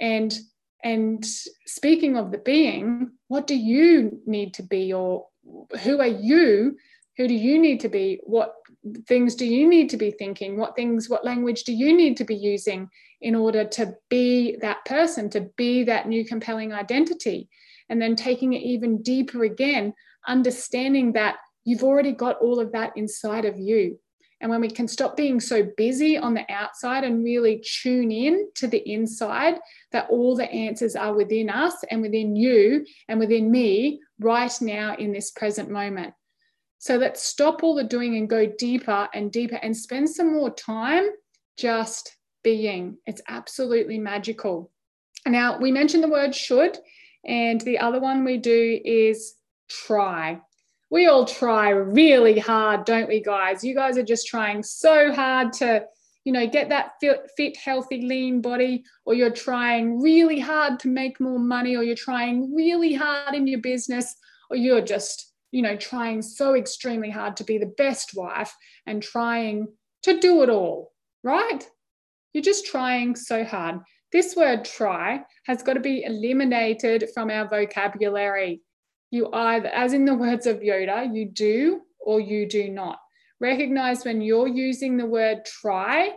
And 0.00 0.36
and 0.84 1.24
speaking 1.66 2.16
of 2.16 2.30
the 2.30 2.38
being, 2.38 3.10
what 3.28 3.46
do 3.46 3.56
you 3.56 4.20
need 4.26 4.54
to 4.54 4.62
be, 4.62 4.92
or 4.92 5.26
who 5.82 6.00
are 6.00 6.06
you? 6.06 6.76
Who 7.16 7.26
do 7.26 7.34
you 7.34 7.58
need 7.58 7.80
to 7.80 7.88
be? 7.88 8.20
What 8.24 8.54
things 9.08 9.34
do 9.34 9.46
you 9.46 9.66
need 9.66 9.88
to 9.90 9.96
be 9.96 10.10
thinking? 10.10 10.58
What 10.58 10.76
things, 10.76 11.08
what 11.08 11.24
language 11.24 11.64
do 11.64 11.72
you 11.72 11.96
need 11.96 12.16
to 12.18 12.24
be 12.24 12.36
using 12.36 12.88
in 13.22 13.34
order 13.34 13.64
to 13.64 13.94
be 14.10 14.56
that 14.60 14.84
person, 14.84 15.30
to 15.30 15.48
be 15.56 15.82
that 15.84 16.08
new 16.08 16.24
compelling 16.24 16.72
identity? 16.72 17.48
And 17.88 18.00
then 18.00 18.14
taking 18.14 18.52
it 18.52 18.62
even 18.62 19.02
deeper 19.02 19.44
again, 19.44 19.94
understanding 20.28 21.14
that 21.14 21.36
you've 21.66 21.82
already 21.82 22.12
got 22.12 22.38
all 22.40 22.58
of 22.58 22.72
that 22.72 22.96
inside 22.96 23.44
of 23.44 23.58
you. 23.58 23.98
And 24.40 24.50
when 24.50 24.60
we 24.60 24.70
can 24.70 24.86
stop 24.86 25.16
being 25.16 25.40
so 25.40 25.68
busy 25.76 26.16
on 26.16 26.34
the 26.34 26.44
outside 26.50 27.04
and 27.04 27.24
really 27.24 27.62
tune 27.82 28.10
in 28.10 28.48
to 28.54 28.66
the 28.66 28.86
inside, 28.90 29.58
that 29.92 30.08
all 30.10 30.36
the 30.36 30.50
answers 30.50 30.94
are 30.94 31.14
within 31.14 31.50
us 31.50 31.74
and 31.90 32.02
within 32.02 32.36
you 32.36 32.86
and 33.08 33.18
within 33.18 33.50
me 33.50 34.00
right 34.20 34.52
now 34.60 34.94
in 34.96 35.12
this 35.12 35.30
present 35.30 35.70
moment. 35.70 36.14
So 36.78 36.96
let's 36.96 37.22
stop 37.22 37.62
all 37.62 37.74
the 37.74 37.84
doing 37.84 38.16
and 38.16 38.28
go 38.28 38.46
deeper 38.46 39.08
and 39.12 39.32
deeper 39.32 39.56
and 39.56 39.76
spend 39.76 40.10
some 40.10 40.34
more 40.34 40.54
time 40.54 41.08
just 41.56 42.14
being. 42.44 42.98
It's 43.06 43.22
absolutely 43.28 43.98
magical. 43.98 44.70
Now, 45.26 45.58
we 45.58 45.72
mentioned 45.72 46.04
the 46.04 46.08
word 46.08 46.34
should, 46.34 46.78
and 47.24 47.60
the 47.62 47.78
other 47.78 47.98
one 47.98 48.22
we 48.22 48.36
do 48.36 48.80
is 48.84 49.34
try. 49.68 50.40
We 50.90 51.06
all 51.06 51.24
try 51.24 51.70
really 51.70 52.38
hard, 52.38 52.84
don't 52.84 53.08
we, 53.08 53.22
guys? 53.22 53.64
You 53.64 53.74
guys 53.74 53.98
are 53.98 54.04
just 54.04 54.26
trying 54.26 54.62
so 54.62 55.12
hard 55.12 55.52
to, 55.54 55.84
you 56.24 56.32
know, 56.32 56.46
get 56.46 56.68
that 56.68 56.92
fit, 57.00 57.28
fit, 57.36 57.56
healthy, 57.56 58.02
lean 58.02 58.40
body, 58.40 58.84
or 59.04 59.14
you're 59.14 59.30
trying 59.30 60.00
really 60.00 60.38
hard 60.38 60.78
to 60.80 60.88
make 60.88 61.20
more 61.20 61.38
money, 61.38 61.76
or 61.76 61.82
you're 61.82 61.96
trying 61.96 62.54
really 62.54 62.94
hard 62.94 63.34
in 63.34 63.46
your 63.46 63.60
business, 63.60 64.14
or 64.50 64.56
you're 64.56 64.80
just 64.80 65.32
you 65.56 65.62
know, 65.62 65.76
trying 65.76 66.20
so 66.20 66.54
extremely 66.54 67.08
hard 67.10 67.36
to 67.36 67.44
be 67.44 67.56
the 67.56 67.72
best 67.78 68.14
wife 68.14 68.54
and 68.86 69.02
trying 69.02 69.66
to 70.02 70.18
do 70.20 70.42
it 70.42 70.50
all, 70.50 70.92
right? 71.22 71.66
You're 72.32 72.42
just 72.42 72.66
trying 72.66 73.16
so 73.16 73.44
hard. 73.44 73.80
This 74.12 74.36
word 74.36 74.64
try 74.64 75.22
has 75.46 75.62
got 75.62 75.74
to 75.74 75.80
be 75.80 76.04
eliminated 76.04 77.08
from 77.14 77.30
our 77.30 77.48
vocabulary. 77.48 78.60
You 79.16 79.30
either, 79.32 79.68
as 79.68 79.94
in 79.94 80.04
the 80.04 80.14
words 80.14 80.46
of 80.46 80.60
Yoda, 80.60 81.14
you 81.14 81.24
do 81.24 81.80
or 81.98 82.20
you 82.20 82.46
do 82.46 82.68
not. 82.68 82.98
Recognize 83.40 84.04
when 84.04 84.20
you're 84.20 84.46
using 84.46 84.98
the 84.98 85.06
word 85.06 85.46
try, 85.46 86.10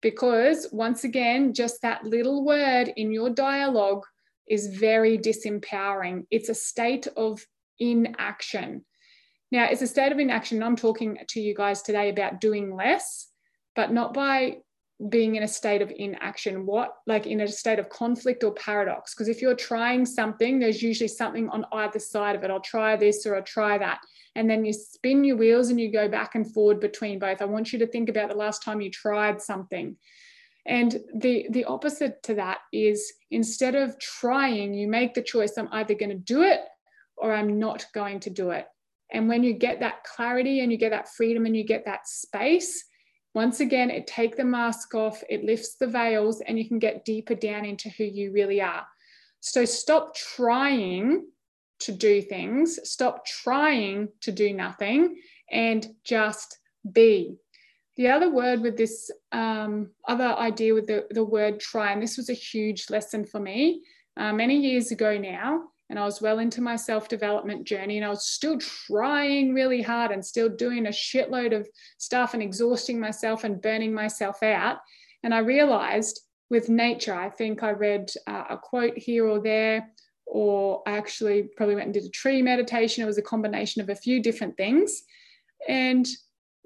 because 0.00 0.66
once 0.72 1.04
again, 1.04 1.52
just 1.52 1.82
that 1.82 2.04
little 2.04 2.46
word 2.46 2.90
in 2.96 3.12
your 3.12 3.28
dialogue 3.28 4.04
is 4.48 4.68
very 4.68 5.18
disempowering. 5.18 6.24
It's 6.30 6.48
a 6.48 6.54
state 6.54 7.06
of 7.18 7.44
inaction. 7.78 8.86
Now, 9.52 9.66
it's 9.66 9.82
a 9.82 9.86
state 9.86 10.12
of 10.12 10.18
inaction. 10.18 10.62
I'm 10.62 10.74
talking 10.74 11.18
to 11.28 11.40
you 11.40 11.54
guys 11.54 11.82
today 11.82 12.08
about 12.08 12.40
doing 12.40 12.74
less, 12.74 13.28
but 13.76 13.92
not 13.92 14.14
by 14.14 14.58
being 15.10 15.36
in 15.36 15.44
a 15.44 15.48
state 15.48 15.80
of 15.80 15.92
inaction 15.96 16.66
what 16.66 16.96
like 17.06 17.26
in 17.26 17.40
a 17.40 17.48
state 17.48 17.78
of 17.78 17.88
conflict 17.88 18.42
or 18.42 18.52
paradox. 18.54 19.14
Because 19.14 19.28
if 19.28 19.40
you're 19.40 19.54
trying 19.54 20.04
something 20.04 20.58
there's 20.58 20.82
usually 20.82 21.08
something 21.08 21.48
on 21.50 21.64
either 21.72 22.00
side 22.00 22.34
of 22.34 22.42
it. 22.42 22.50
I'll 22.50 22.60
try 22.60 22.96
this 22.96 23.24
or 23.24 23.36
i'll 23.36 23.42
try 23.42 23.78
that. 23.78 24.00
And 24.34 24.50
then 24.50 24.64
you 24.64 24.72
spin 24.72 25.22
your 25.22 25.36
wheels 25.36 25.70
and 25.70 25.80
you 25.80 25.92
go 25.92 26.08
back 26.08 26.34
and 26.34 26.52
forward 26.52 26.80
between 26.80 27.20
both. 27.20 27.40
I 27.40 27.44
want 27.44 27.72
you 27.72 27.78
to 27.78 27.86
think 27.86 28.08
about 28.08 28.28
the 28.28 28.36
last 28.36 28.62
time 28.64 28.80
you 28.80 28.90
tried 28.90 29.40
something. 29.40 29.96
And 30.66 31.00
the 31.14 31.46
the 31.50 31.64
opposite 31.64 32.20
to 32.24 32.34
that 32.34 32.58
is 32.72 33.12
instead 33.30 33.76
of 33.76 33.98
trying 34.00 34.74
you 34.74 34.88
make 34.88 35.14
the 35.14 35.22
choice 35.22 35.56
i'm 35.56 35.68
either 35.72 35.94
going 35.94 36.10
to 36.10 36.16
do 36.16 36.42
it 36.42 36.60
or 37.16 37.32
i'm 37.32 37.60
not 37.60 37.86
going 37.94 38.18
to 38.20 38.30
do 38.30 38.50
it. 38.50 38.66
And 39.12 39.28
when 39.28 39.44
you 39.44 39.52
get 39.52 39.78
that 39.78 40.02
clarity 40.02 40.58
and 40.60 40.72
you 40.72 40.76
get 40.76 40.90
that 40.90 41.08
freedom 41.08 41.46
and 41.46 41.56
you 41.56 41.64
get 41.64 41.84
that 41.84 42.08
space 42.08 42.84
once 43.38 43.60
again, 43.60 43.88
it 43.88 44.08
take 44.08 44.36
the 44.36 44.44
mask 44.44 44.96
off, 44.96 45.22
it 45.28 45.44
lifts 45.44 45.76
the 45.76 45.86
veils, 45.86 46.40
and 46.40 46.58
you 46.58 46.66
can 46.66 46.80
get 46.80 47.04
deeper 47.04 47.36
down 47.36 47.64
into 47.64 47.88
who 47.90 48.02
you 48.02 48.32
really 48.32 48.60
are. 48.60 48.84
So 49.38 49.64
stop 49.64 50.16
trying 50.16 51.24
to 51.78 51.92
do 51.92 52.20
things, 52.20 52.80
stop 52.82 53.24
trying 53.24 54.08
to 54.22 54.32
do 54.32 54.52
nothing, 54.52 55.20
and 55.52 55.86
just 56.02 56.58
be. 56.90 57.36
The 57.96 58.08
other 58.08 58.28
word 58.28 58.60
with 58.60 58.76
this 58.76 59.08
um, 59.30 59.90
other 60.08 60.34
idea 60.36 60.74
with 60.74 60.88
the, 60.88 61.06
the 61.12 61.22
word 61.22 61.60
try, 61.60 61.92
and 61.92 62.02
this 62.02 62.16
was 62.16 62.30
a 62.30 62.44
huge 62.50 62.90
lesson 62.90 63.24
for 63.24 63.38
me 63.38 63.84
uh, 64.16 64.32
many 64.32 64.56
years 64.56 64.90
ago 64.90 65.16
now, 65.16 65.62
and 65.90 65.98
I 65.98 66.04
was 66.04 66.20
well 66.20 66.38
into 66.38 66.60
my 66.60 66.76
self 66.76 67.08
development 67.08 67.66
journey 67.66 67.96
and 67.96 68.04
I 68.04 68.10
was 68.10 68.26
still 68.26 68.58
trying 68.58 69.54
really 69.54 69.80
hard 69.80 70.10
and 70.10 70.24
still 70.24 70.48
doing 70.48 70.86
a 70.86 70.90
shitload 70.90 71.56
of 71.56 71.68
stuff 71.96 72.34
and 72.34 72.42
exhausting 72.42 73.00
myself 73.00 73.44
and 73.44 73.60
burning 73.60 73.94
myself 73.94 74.42
out. 74.42 74.78
And 75.22 75.34
I 75.34 75.38
realized 75.38 76.20
with 76.50 76.68
nature, 76.68 77.14
I 77.14 77.30
think 77.30 77.62
I 77.62 77.70
read 77.70 78.10
uh, 78.26 78.44
a 78.50 78.58
quote 78.58 78.96
here 78.96 79.26
or 79.26 79.40
there, 79.40 79.90
or 80.26 80.82
I 80.86 80.96
actually 80.96 81.48
probably 81.56 81.74
went 81.74 81.86
and 81.86 81.94
did 81.94 82.04
a 82.04 82.10
tree 82.10 82.42
meditation. 82.42 83.02
It 83.02 83.06
was 83.06 83.18
a 83.18 83.22
combination 83.22 83.82
of 83.82 83.88
a 83.88 83.94
few 83.94 84.22
different 84.22 84.56
things. 84.56 85.02
And 85.66 86.06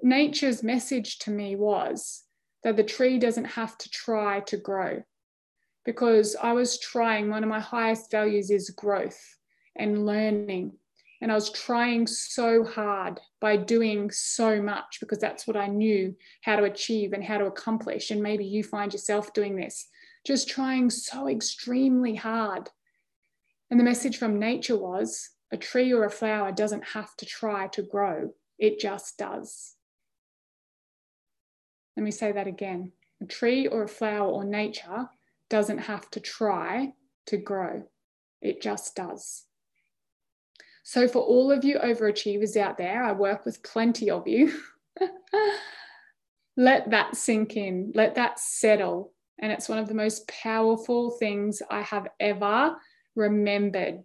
nature's 0.01 0.63
message 0.63 1.19
to 1.19 1.31
me 1.31 1.55
was 1.55 2.23
that 2.63 2.77
the 2.77 2.83
tree 2.83 3.19
doesn't 3.19 3.45
have 3.45 3.77
to 3.77 3.89
try 3.89 4.41
to 4.41 4.57
grow 4.57 5.03
because 5.85 6.35
I 6.41 6.53
was 6.53 6.79
trying, 6.79 7.29
one 7.29 7.43
of 7.43 7.49
my 7.49 7.59
highest 7.59 8.09
values 8.11 8.49
is 8.49 8.69
growth 8.69 9.19
and 9.75 10.05
learning. 10.05 10.73
And 11.21 11.31
I 11.31 11.35
was 11.35 11.51
trying 11.51 12.05
so 12.07 12.63
hard 12.65 13.19
by 13.39 13.55
doing 13.55 14.11
so 14.11 14.61
much 14.61 14.97
because 14.99 15.19
that's 15.19 15.47
what 15.47 15.55
I 15.55 15.67
knew 15.67 16.15
how 16.41 16.57
to 16.57 16.63
achieve 16.63 17.13
and 17.13 17.23
how 17.23 17.37
to 17.37 17.45
accomplish. 17.45 18.11
And 18.11 18.21
maybe 18.21 18.45
you 18.45 18.63
find 18.63 18.91
yourself 18.91 19.33
doing 19.33 19.55
this, 19.55 19.87
just 20.25 20.49
trying 20.49 20.89
so 20.89 21.29
extremely 21.29 22.15
hard. 22.15 22.69
And 23.71 23.79
the 23.79 23.85
message 23.85 24.17
from 24.17 24.37
nature 24.37 24.77
was 24.77 25.29
a 25.51 25.57
tree 25.57 25.93
or 25.93 26.03
a 26.03 26.09
flower 26.09 26.51
doesn't 26.51 26.83
have 26.89 27.15
to 27.17 27.25
try 27.25 27.67
to 27.67 27.83
grow, 27.83 28.33
it 28.57 28.79
just 28.79 29.17
does. 29.17 29.75
Let 31.95 32.03
me 32.03 32.11
say 32.11 32.31
that 32.31 32.47
again. 32.47 32.91
A 33.21 33.25
tree 33.25 33.67
or 33.67 33.83
a 33.83 33.87
flower 33.87 34.27
or 34.27 34.43
nature 34.43 35.09
doesn't 35.49 35.79
have 35.79 36.09
to 36.11 36.19
try 36.19 36.93
to 37.27 37.37
grow, 37.37 37.83
it 38.41 38.61
just 38.61 38.95
does. 38.95 39.45
So, 40.83 41.07
for 41.07 41.21
all 41.21 41.49
of 41.51 41.63
you 41.63 41.79
overachievers 41.79 42.57
out 42.57 42.77
there, 42.77 43.03
I 43.03 43.13
work 43.13 43.45
with 43.45 43.63
plenty 43.63 44.09
of 44.09 44.27
you. 44.27 44.53
let 46.57 46.91
that 46.91 47.15
sink 47.15 47.55
in, 47.55 47.91
let 47.95 48.15
that 48.15 48.39
settle. 48.39 49.13
And 49.39 49.51
it's 49.51 49.69
one 49.69 49.79
of 49.79 49.87
the 49.87 49.95
most 49.95 50.27
powerful 50.27 51.11
things 51.11 51.61
I 51.69 51.81
have 51.81 52.07
ever 52.19 52.75
remembered. 53.15 54.03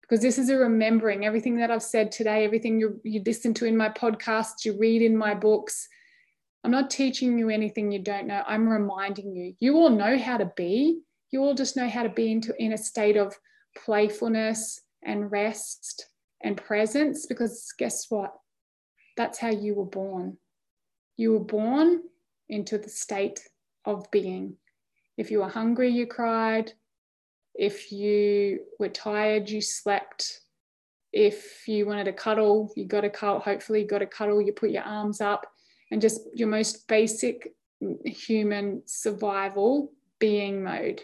Because 0.00 0.20
this 0.20 0.38
is 0.38 0.50
a 0.50 0.56
remembering 0.56 1.24
everything 1.24 1.56
that 1.58 1.70
I've 1.70 1.82
said 1.82 2.10
today, 2.10 2.44
everything 2.44 2.80
you, 2.80 3.00
you 3.04 3.22
listen 3.24 3.54
to 3.54 3.66
in 3.66 3.76
my 3.76 3.88
podcasts, 3.88 4.64
you 4.64 4.76
read 4.78 5.00
in 5.00 5.16
my 5.16 5.34
books, 5.34 5.88
I'm 6.64 6.70
not 6.70 6.90
teaching 6.90 7.38
you 7.38 7.50
anything 7.50 7.90
you 7.90 7.98
don't 7.98 8.26
know. 8.26 8.42
I'm 8.46 8.68
reminding 8.68 9.34
you. 9.34 9.54
You 9.58 9.76
all 9.76 9.90
know 9.90 10.16
how 10.16 10.36
to 10.36 10.52
be. 10.56 11.00
You 11.30 11.42
all 11.42 11.54
just 11.54 11.76
know 11.76 11.88
how 11.88 12.04
to 12.04 12.08
be 12.08 12.30
into 12.30 12.54
in 12.62 12.72
a 12.72 12.78
state 12.78 13.16
of 13.16 13.34
playfulness 13.76 14.80
and 15.02 15.30
rest 15.32 16.06
and 16.42 16.56
presence 16.56 17.26
because 17.26 17.72
guess 17.78 18.06
what? 18.10 18.32
That's 19.16 19.38
how 19.38 19.50
you 19.50 19.74
were 19.74 19.86
born. 19.86 20.36
You 21.16 21.32
were 21.32 21.44
born 21.44 22.02
into 22.48 22.78
the 22.78 22.88
state 22.88 23.40
of 23.84 24.10
being. 24.10 24.56
If 25.16 25.30
you 25.30 25.40
were 25.40 25.48
hungry, 25.48 25.90
you 25.90 26.06
cried. 26.06 26.72
If 27.54 27.92
you 27.92 28.60
were 28.78 28.88
tired, 28.88 29.50
you 29.50 29.60
slept. 29.60 30.40
If 31.12 31.66
you 31.66 31.86
wanted 31.86 32.04
to 32.04 32.12
cuddle, 32.12 32.72
you 32.76 32.86
got 32.86 33.04
a 33.04 33.10
cuddle. 33.10 33.40
Hopefully, 33.40 33.82
you 33.82 33.86
got 33.86 34.00
a 34.00 34.06
cuddle. 34.06 34.40
You 34.40 34.52
put 34.52 34.70
your 34.70 34.84
arms 34.84 35.20
up 35.20 35.46
and 35.92 36.00
just 36.00 36.22
your 36.32 36.48
most 36.48 36.88
basic 36.88 37.52
human 38.04 38.82
survival 38.86 39.92
being 40.18 40.64
mode. 40.64 41.02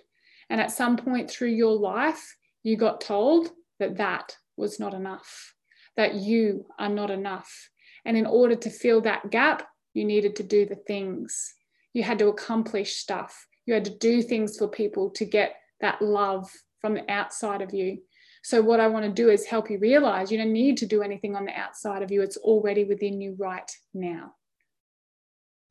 And 0.49 0.61
at 0.63 0.73
some 0.73 0.97
point 0.97 1.31
through 1.31 1.51
your 1.51 1.77
life, 1.77 2.37
you 2.63 2.79
got 2.79 3.03
told 3.03 3.51
that 3.79 3.99
that 3.99 4.35
was 4.57 4.81
not 4.81 4.95
enough, 4.95 5.55
that 5.97 6.15
you 6.15 6.65
are 6.79 6.89
not 6.89 7.11
enough. 7.11 7.69
And 8.07 8.17
in 8.17 8.25
order 8.25 8.57
to 8.57 8.71
fill 8.71 9.03
that 9.03 9.31
gap, 9.31 9.69
you 9.93 10.07
needed 10.07 10.35
to 10.37 10.43
do 10.43 10.65
the 10.65 10.75
things. 10.75 11.55
You 11.93 12.03
had 12.03 12.19
to 12.21 12.29
accomplish 12.29 12.97
stuff. 12.97 13.47
You 13.67 13.75
had 13.75 13.85
to 13.85 13.99
do 13.99 14.23
things 14.23 14.57
for 14.57 14.69
people 14.69 15.11
to 15.11 15.27
get 15.27 15.57
that 15.83 16.01
love 16.01 16.51
from 16.81 16.95
the 16.95 17.11
outside 17.13 17.61
of 17.61 17.75
you. 17.75 17.99
So, 18.43 18.63
what 18.63 18.81
I 18.81 18.87
want 18.87 19.05
to 19.05 19.11
do 19.11 19.29
is 19.29 19.45
help 19.45 19.69
you 19.69 19.79
realize 19.79 20.33
you 20.33 20.39
don't 20.39 20.53
need 20.53 20.79
to 20.79 20.87
do 20.87 21.03
anything 21.03 21.37
on 21.37 21.45
the 21.45 21.53
outside 21.53 22.03
of 22.03 22.11
you, 22.11 22.23
it's 22.23 22.39
already 22.39 22.85
within 22.85 23.21
you 23.21 23.37
right 23.39 23.71
now 23.93 24.33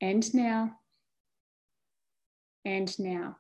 and 0.02 0.34
now, 0.34 0.80
and 2.66 2.98
now. 3.00 3.38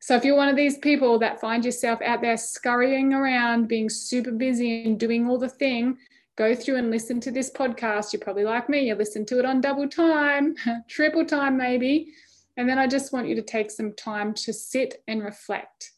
So 0.00 0.14
if 0.14 0.24
you're 0.24 0.36
one 0.36 0.48
of 0.48 0.56
these 0.56 0.78
people 0.78 1.18
that 1.18 1.40
find 1.40 1.64
yourself 1.64 2.00
out 2.02 2.20
there 2.20 2.36
scurrying 2.36 3.12
around, 3.12 3.66
being 3.68 3.88
super 3.88 4.30
busy 4.30 4.84
and 4.84 5.00
doing 5.00 5.28
all 5.28 5.38
the 5.38 5.48
thing, 5.48 5.98
go 6.36 6.54
through 6.54 6.76
and 6.76 6.90
listen 6.90 7.18
to 7.20 7.30
this 7.30 7.50
podcast. 7.50 8.12
You're 8.12 8.20
probably 8.20 8.44
like 8.44 8.68
me, 8.68 8.86
you 8.86 8.94
listen 8.94 9.26
to 9.26 9.38
it 9.38 9.44
on 9.44 9.60
double 9.60 9.88
time, 9.88 10.54
triple 10.88 11.24
time 11.24 11.56
maybe. 11.56 12.12
And 12.56 12.68
then 12.68 12.78
I 12.78 12.86
just 12.86 13.12
want 13.12 13.28
you 13.28 13.34
to 13.34 13.42
take 13.42 13.70
some 13.70 13.92
time 13.94 14.32
to 14.34 14.52
sit 14.52 15.02
and 15.08 15.22
reflect 15.22 15.92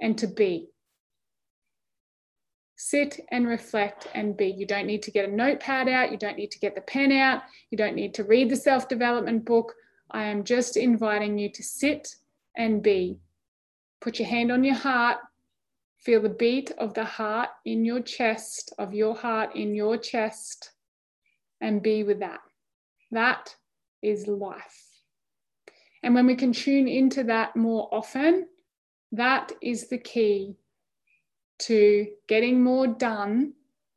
and 0.00 0.16
to 0.18 0.26
be 0.26 0.68
sit 2.80 3.20
and 3.30 3.46
reflect 3.46 4.08
and 4.14 4.34
be. 4.34 4.46
You 4.46 4.66
don't 4.66 4.86
need 4.86 5.02
to 5.02 5.10
get 5.10 5.28
a 5.28 5.32
notepad 5.32 5.86
out. 5.86 6.10
You 6.10 6.16
don't 6.16 6.38
need 6.38 6.50
to 6.52 6.58
get 6.58 6.74
the 6.74 6.80
pen 6.80 7.12
out. 7.12 7.42
You 7.70 7.76
don't 7.76 7.94
need 7.94 8.14
to 8.14 8.24
read 8.24 8.48
the 8.48 8.56
self 8.56 8.88
development 8.88 9.44
book. 9.44 9.74
I 10.10 10.24
am 10.24 10.44
just 10.44 10.78
inviting 10.78 11.38
you 11.38 11.50
to 11.50 11.62
sit 11.62 12.16
and 12.56 12.82
be. 12.82 13.18
Put 14.00 14.18
your 14.18 14.28
hand 14.28 14.50
on 14.50 14.64
your 14.64 14.76
heart. 14.76 15.18
Feel 15.98 16.22
the 16.22 16.30
beat 16.30 16.70
of 16.78 16.94
the 16.94 17.04
heart 17.04 17.50
in 17.66 17.84
your 17.84 18.00
chest, 18.00 18.72
of 18.78 18.94
your 18.94 19.14
heart 19.14 19.54
in 19.54 19.74
your 19.74 19.98
chest, 19.98 20.72
and 21.60 21.82
be 21.82 22.02
with 22.02 22.20
that. 22.20 22.40
That 23.10 23.54
is 24.00 24.26
life. 24.26 24.86
And 26.02 26.14
when 26.14 26.26
we 26.26 26.34
can 26.34 26.54
tune 26.54 26.88
into 26.88 27.24
that 27.24 27.56
more 27.56 27.90
often, 27.92 28.46
that 29.12 29.52
is 29.60 29.88
the 29.88 29.98
key 29.98 30.56
to 31.60 32.06
getting 32.28 32.62
more 32.62 32.86
done 32.86 33.52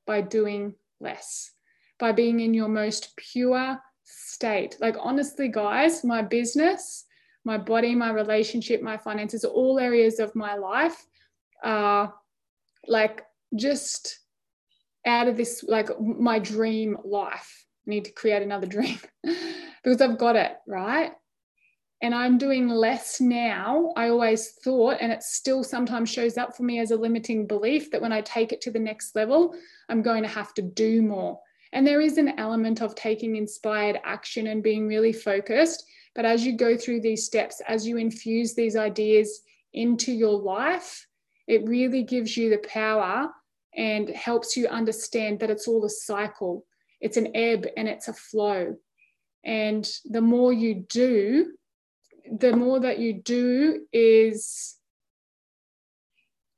by 0.06 0.22
doing 0.22 0.76
less, 1.00 1.52
by 2.00 2.12
being 2.12 2.40
in 2.40 2.54
your 2.54 2.68
most 2.68 3.16
pure 3.16 3.80
state. 4.04 4.78
Like, 4.80 4.96
honestly, 5.00 5.48
guys, 5.48 6.04
my 6.04 6.22
business, 6.22 7.06
my 7.46 7.58
body, 7.58 7.96
my 7.96 8.12
relationship, 8.12 8.82
my 8.82 8.98
finances, 8.98 9.44
all 9.46 9.80
areas 9.80 10.20
of 10.20 10.36
my 10.36 10.56
life 10.56 11.06
are 11.64 12.14
like 12.88 13.24
just 13.56 14.20
out 15.06 15.28
of 15.28 15.38
this, 15.38 15.64
like 15.68 15.90
my 16.00 16.40
dream 16.40 16.98
life. 17.04 17.66
I 17.88 17.90
need 17.90 18.06
to 18.06 18.12
create 18.12 18.42
another 18.42 18.68
dream 18.78 19.00
because 19.24 20.02
I've 20.02 20.18
got 20.18 20.36
it, 20.36 20.54
right? 20.68 21.12
And 22.04 22.14
I'm 22.14 22.38
doing 22.38 22.68
less 22.68 23.22
now. 23.22 23.94
I 23.96 24.10
always 24.10 24.52
thought, 24.62 24.98
and 25.00 25.10
it 25.10 25.24
still 25.24 25.64
sometimes 25.64 26.10
shows 26.10 26.38
up 26.38 26.56
for 26.56 26.64
me 26.64 26.80
as 26.80 26.92
a 26.92 26.98
limiting 26.98 27.48
belief 27.48 27.90
that 27.92 28.02
when 28.02 28.12
I 28.12 28.20
take 28.22 28.52
it 28.52 28.60
to 28.62 28.72
the 28.72 28.80
next 28.80 29.16
level, 29.16 29.56
I'm 29.88 30.02
going 30.02 30.22
to 30.24 30.30
have 30.30 30.54
to 30.56 30.62
do 30.62 31.02
more. 31.02 31.40
And 31.72 31.88
there 31.88 32.02
is 32.02 32.18
an 32.18 32.38
element 32.38 32.82
of 32.82 32.94
taking 32.94 33.38
inspired 33.38 34.02
action 34.04 34.48
and 34.48 34.62
being 34.62 34.86
really 34.86 35.14
focused. 35.14 35.86
But 36.14 36.26
as 36.26 36.46
you 36.46 36.58
go 36.58 36.76
through 36.76 37.00
these 37.00 37.26
steps, 37.26 37.62
as 37.70 37.88
you 37.88 37.96
infuse 37.96 38.54
these 38.54 38.76
ideas 38.76 39.40
into 39.72 40.12
your 40.12 40.38
life, 40.38 41.08
it 41.48 41.66
really 41.66 42.04
gives 42.04 42.36
you 42.36 42.50
the 42.50 42.68
power 42.68 43.30
and 43.78 44.10
helps 44.10 44.58
you 44.58 44.68
understand 44.68 45.40
that 45.40 45.50
it's 45.50 45.70
all 45.70 45.86
a 45.86 45.90
cycle. 45.90 46.66
It's 47.00 47.18
an 47.18 47.34
ebb 47.34 47.66
and 47.78 47.88
it's 47.88 48.10
a 48.10 48.14
flow. 48.14 48.76
And 49.46 49.90
the 50.04 50.22
more 50.22 50.52
you 50.52 50.86
do, 50.90 51.54
the 52.32 52.56
more 52.56 52.80
that 52.80 53.00
you 53.00 53.14
do 53.14 53.86
is 53.92 54.76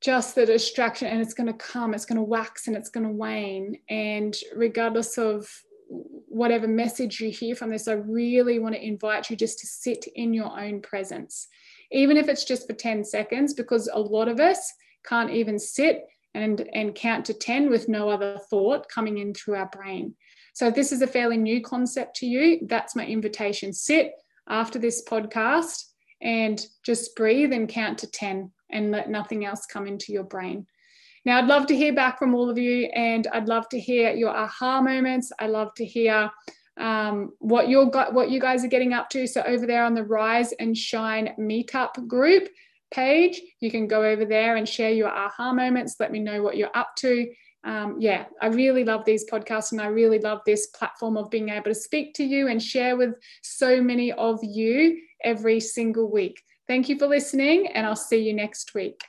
just 0.00 0.34
the 0.34 0.46
distraction 0.46 1.08
and 1.08 1.20
it's 1.20 1.34
going 1.34 1.46
to 1.46 1.52
come 1.52 1.94
it's 1.94 2.04
going 2.04 2.16
to 2.16 2.22
wax 2.22 2.68
and 2.68 2.76
it's 2.76 2.90
going 2.90 3.06
to 3.06 3.12
wane. 3.12 3.76
And 3.88 4.36
regardless 4.54 5.18
of 5.18 5.48
whatever 5.88 6.68
message 6.68 7.20
you 7.20 7.30
hear 7.30 7.54
from 7.54 7.70
this 7.70 7.86
i 7.86 7.92
really 7.92 8.58
want 8.58 8.74
to 8.74 8.84
invite 8.84 9.30
you 9.30 9.36
just 9.36 9.60
to 9.60 9.66
sit 9.66 10.06
in 10.14 10.34
your 10.34 10.58
own 10.58 10.80
presence. 10.80 11.48
Even 11.92 12.16
if 12.16 12.28
it's 12.28 12.44
just 12.44 12.66
for 12.66 12.74
10 12.74 13.04
seconds 13.04 13.54
because 13.54 13.88
a 13.92 13.98
lot 13.98 14.28
of 14.28 14.40
us 14.40 14.72
can't 15.04 15.30
even 15.30 15.58
sit 15.58 16.04
and 16.34 16.68
and 16.74 16.94
count 16.94 17.24
to 17.24 17.34
10 17.34 17.70
with 17.70 17.88
no 17.88 18.10
other 18.10 18.38
thought 18.50 18.88
coming 18.88 19.18
in 19.18 19.32
through 19.32 19.56
our 19.56 19.70
brain. 19.70 20.14
So 20.52 20.70
this 20.70 20.92
is 20.92 21.02
a 21.02 21.06
fairly 21.06 21.36
new 21.36 21.60
concept 21.62 22.16
to 22.16 22.26
you. 22.26 22.60
That's 22.66 22.96
my 22.96 23.06
invitation. 23.06 23.72
Sit 23.72 24.12
after 24.48 24.78
this 24.78 25.04
podcast 25.04 25.84
and 26.20 26.64
just 26.84 27.14
breathe 27.16 27.52
and 27.52 27.68
count 27.68 27.98
to 27.98 28.10
10 28.10 28.50
and 28.70 28.90
let 28.90 29.10
nothing 29.10 29.44
else 29.44 29.66
come 29.66 29.86
into 29.86 30.12
your 30.12 30.24
brain. 30.24 30.66
Now, 31.24 31.38
I'd 31.38 31.48
love 31.48 31.66
to 31.66 31.76
hear 31.76 31.92
back 31.92 32.18
from 32.18 32.34
all 32.34 32.48
of 32.48 32.56
you, 32.56 32.84
and 32.94 33.26
I'd 33.32 33.48
love 33.48 33.68
to 33.70 33.80
hear 33.80 34.14
your 34.14 34.30
aha 34.30 34.80
moments. 34.80 35.32
I 35.40 35.48
love 35.48 35.74
to 35.74 35.84
hear 35.84 36.30
um, 36.78 37.32
what 37.40 37.68
you 37.68 37.90
got, 37.90 38.14
what 38.14 38.30
you 38.30 38.40
guys 38.40 38.64
are 38.64 38.68
getting 38.68 38.92
up 38.92 39.10
to. 39.10 39.26
So 39.26 39.42
over 39.42 39.66
there 39.66 39.84
on 39.84 39.94
the 39.94 40.04
Rise 40.04 40.52
and 40.52 40.76
Shine 40.76 41.34
Meetup 41.38 42.06
group 42.06 42.48
page, 42.92 43.40
you 43.60 43.72
can 43.72 43.88
go 43.88 44.04
over 44.04 44.24
there 44.24 44.56
and 44.56 44.68
share 44.68 44.90
your 44.90 45.08
aha 45.08 45.52
moments. 45.52 45.96
Let 45.98 46.12
me 46.12 46.20
know 46.20 46.42
what 46.42 46.56
you're 46.56 46.70
up 46.74 46.94
to. 46.98 47.26
Um, 47.66 47.96
yeah, 47.98 48.26
I 48.40 48.46
really 48.46 48.84
love 48.84 49.04
these 49.04 49.28
podcasts, 49.28 49.72
and 49.72 49.80
I 49.80 49.86
really 49.86 50.20
love 50.20 50.40
this 50.46 50.68
platform 50.68 51.16
of 51.16 51.30
being 51.30 51.48
able 51.48 51.64
to 51.64 51.74
speak 51.74 52.14
to 52.14 52.24
you 52.24 52.46
and 52.46 52.62
share 52.62 52.96
with 52.96 53.14
so 53.42 53.82
many 53.82 54.12
of 54.12 54.38
you 54.42 55.00
every 55.24 55.58
single 55.58 56.08
week. 56.08 56.40
Thank 56.68 56.88
you 56.88 56.96
for 56.96 57.08
listening, 57.08 57.66
and 57.74 57.84
I'll 57.84 57.96
see 57.96 58.22
you 58.22 58.34
next 58.34 58.72
week. 58.74 59.00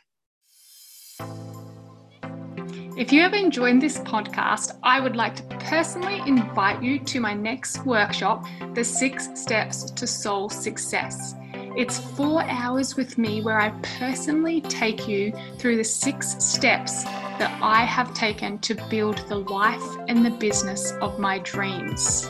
If 2.98 3.14
you 3.14 3.22
have 3.22 3.36
enjoyed 3.36 3.80
this 3.80 4.00
podcast, 4.00 4.76
I 4.82 5.02
would 5.02 5.16
like 5.16 5.36
to 5.36 5.44
personally 5.60 6.20
invite 6.26 6.82
you 6.82 6.98
to 6.98 7.20
my 7.20 7.36
next 7.36 7.86
workshop, 7.86 8.44
The 8.74 8.84
Six 8.84 9.40
Steps 9.40 9.92
to 9.92 10.08
Soul 10.08 10.50
Success. 10.50 11.36
It's 11.54 12.00
four 12.00 12.42
hours 12.42 12.96
with 12.96 13.20
me 13.20 13.44
where 13.44 13.60
I 13.60 13.70
personally 14.00 14.62
take 14.62 15.08
you 15.08 15.32
through 15.60 15.78
the 15.78 15.84
six 15.84 16.44
steps 16.44 17.06
that 17.40 17.58
I 17.62 17.86
have 17.86 18.14
taken 18.14 18.60
to 18.60 18.76
build 18.90 19.18
the 19.28 19.38
life 19.38 19.98
and 20.08 20.26
the 20.26 20.32
business 20.32 20.94
of 21.02 21.20
my 21.20 21.40
dreams. 21.40 22.30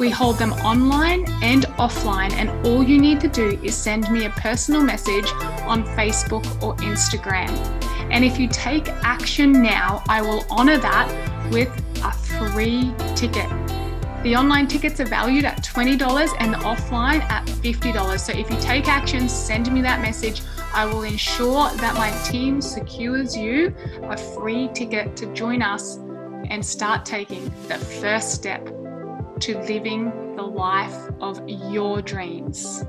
We 0.00 0.10
hold 0.10 0.38
them 0.38 0.52
online 0.54 1.24
and 1.42 1.64
offline, 1.78 2.32
and 2.32 2.50
all 2.66 2.82
you 2.82 3.00
need 3.00 3.20
to 3.20 3.28
do 3.28 3.58
is 3.62 3.76
send 3.76 4.10
me 4.10 4.24
a 4.24 4.30
personal 4.30 4.82
message 4.82 5.30
on 5.62 5.84
Facebook 5.96 6.44
or 6.62 6.74
Instagram. 6.76 7.50
And 8.10 8.24
if 8.24 8.38
you 8.38 8.48
take 8.48 8.88
action 8.88 9.52
now, 9.52 10.02
I 10.08 10.20
will 10.20 10.44
honor 10.50 10.78
that 10.78 11.50
with 11.52 11.68
a 12.02 12.12
free 12.12 12.92
ticket. 13.14 13.48
The 14.24 14.34
online 14.36 14.66
tickets 14.66 15.00
are 15.00 15.06
valued 15.06 15.44
at 15.44 15.62
$20 15.62 16.34
and 16.40 16.54
the 16.54 16.58
offline 16.58 17.20
at 17.30 17.46
$50. 17.46 18.18
So 18.18 18.32
if 18.32 18.50
you 18.50 18.58
take 18.58 18.88
action, 18.88 19.28
send 19.28 19.70
me 19.72 19.82
that 19.82 20.00
message. 20.00 20.40
I 20.74 20.86
will 20.86 21.04
ensure 21.04 21.70
that 21.76 21.94
my 21.94 22.10
team 22.24 22.60
secures 22.60 23.36
you 23.36 23.72
a 24.02 24.16
free 24.16 24.68
ticket 24.74 25.16
to 25.18 25.32
join 25.32 25.62
us 25.62 25.98
and 26.50 26.66
start 26.66 27.06
taking 27.06 27.44
the 27.68 27.78
first 27.78 28.32
step 28.32 28.64
to 29.38 29.58
living 29.60 30.34
the 30.34 30.42
life 30.42 30.96
of 31.20 31.40
your 31.48 32.02
dreams. 32.02 32.84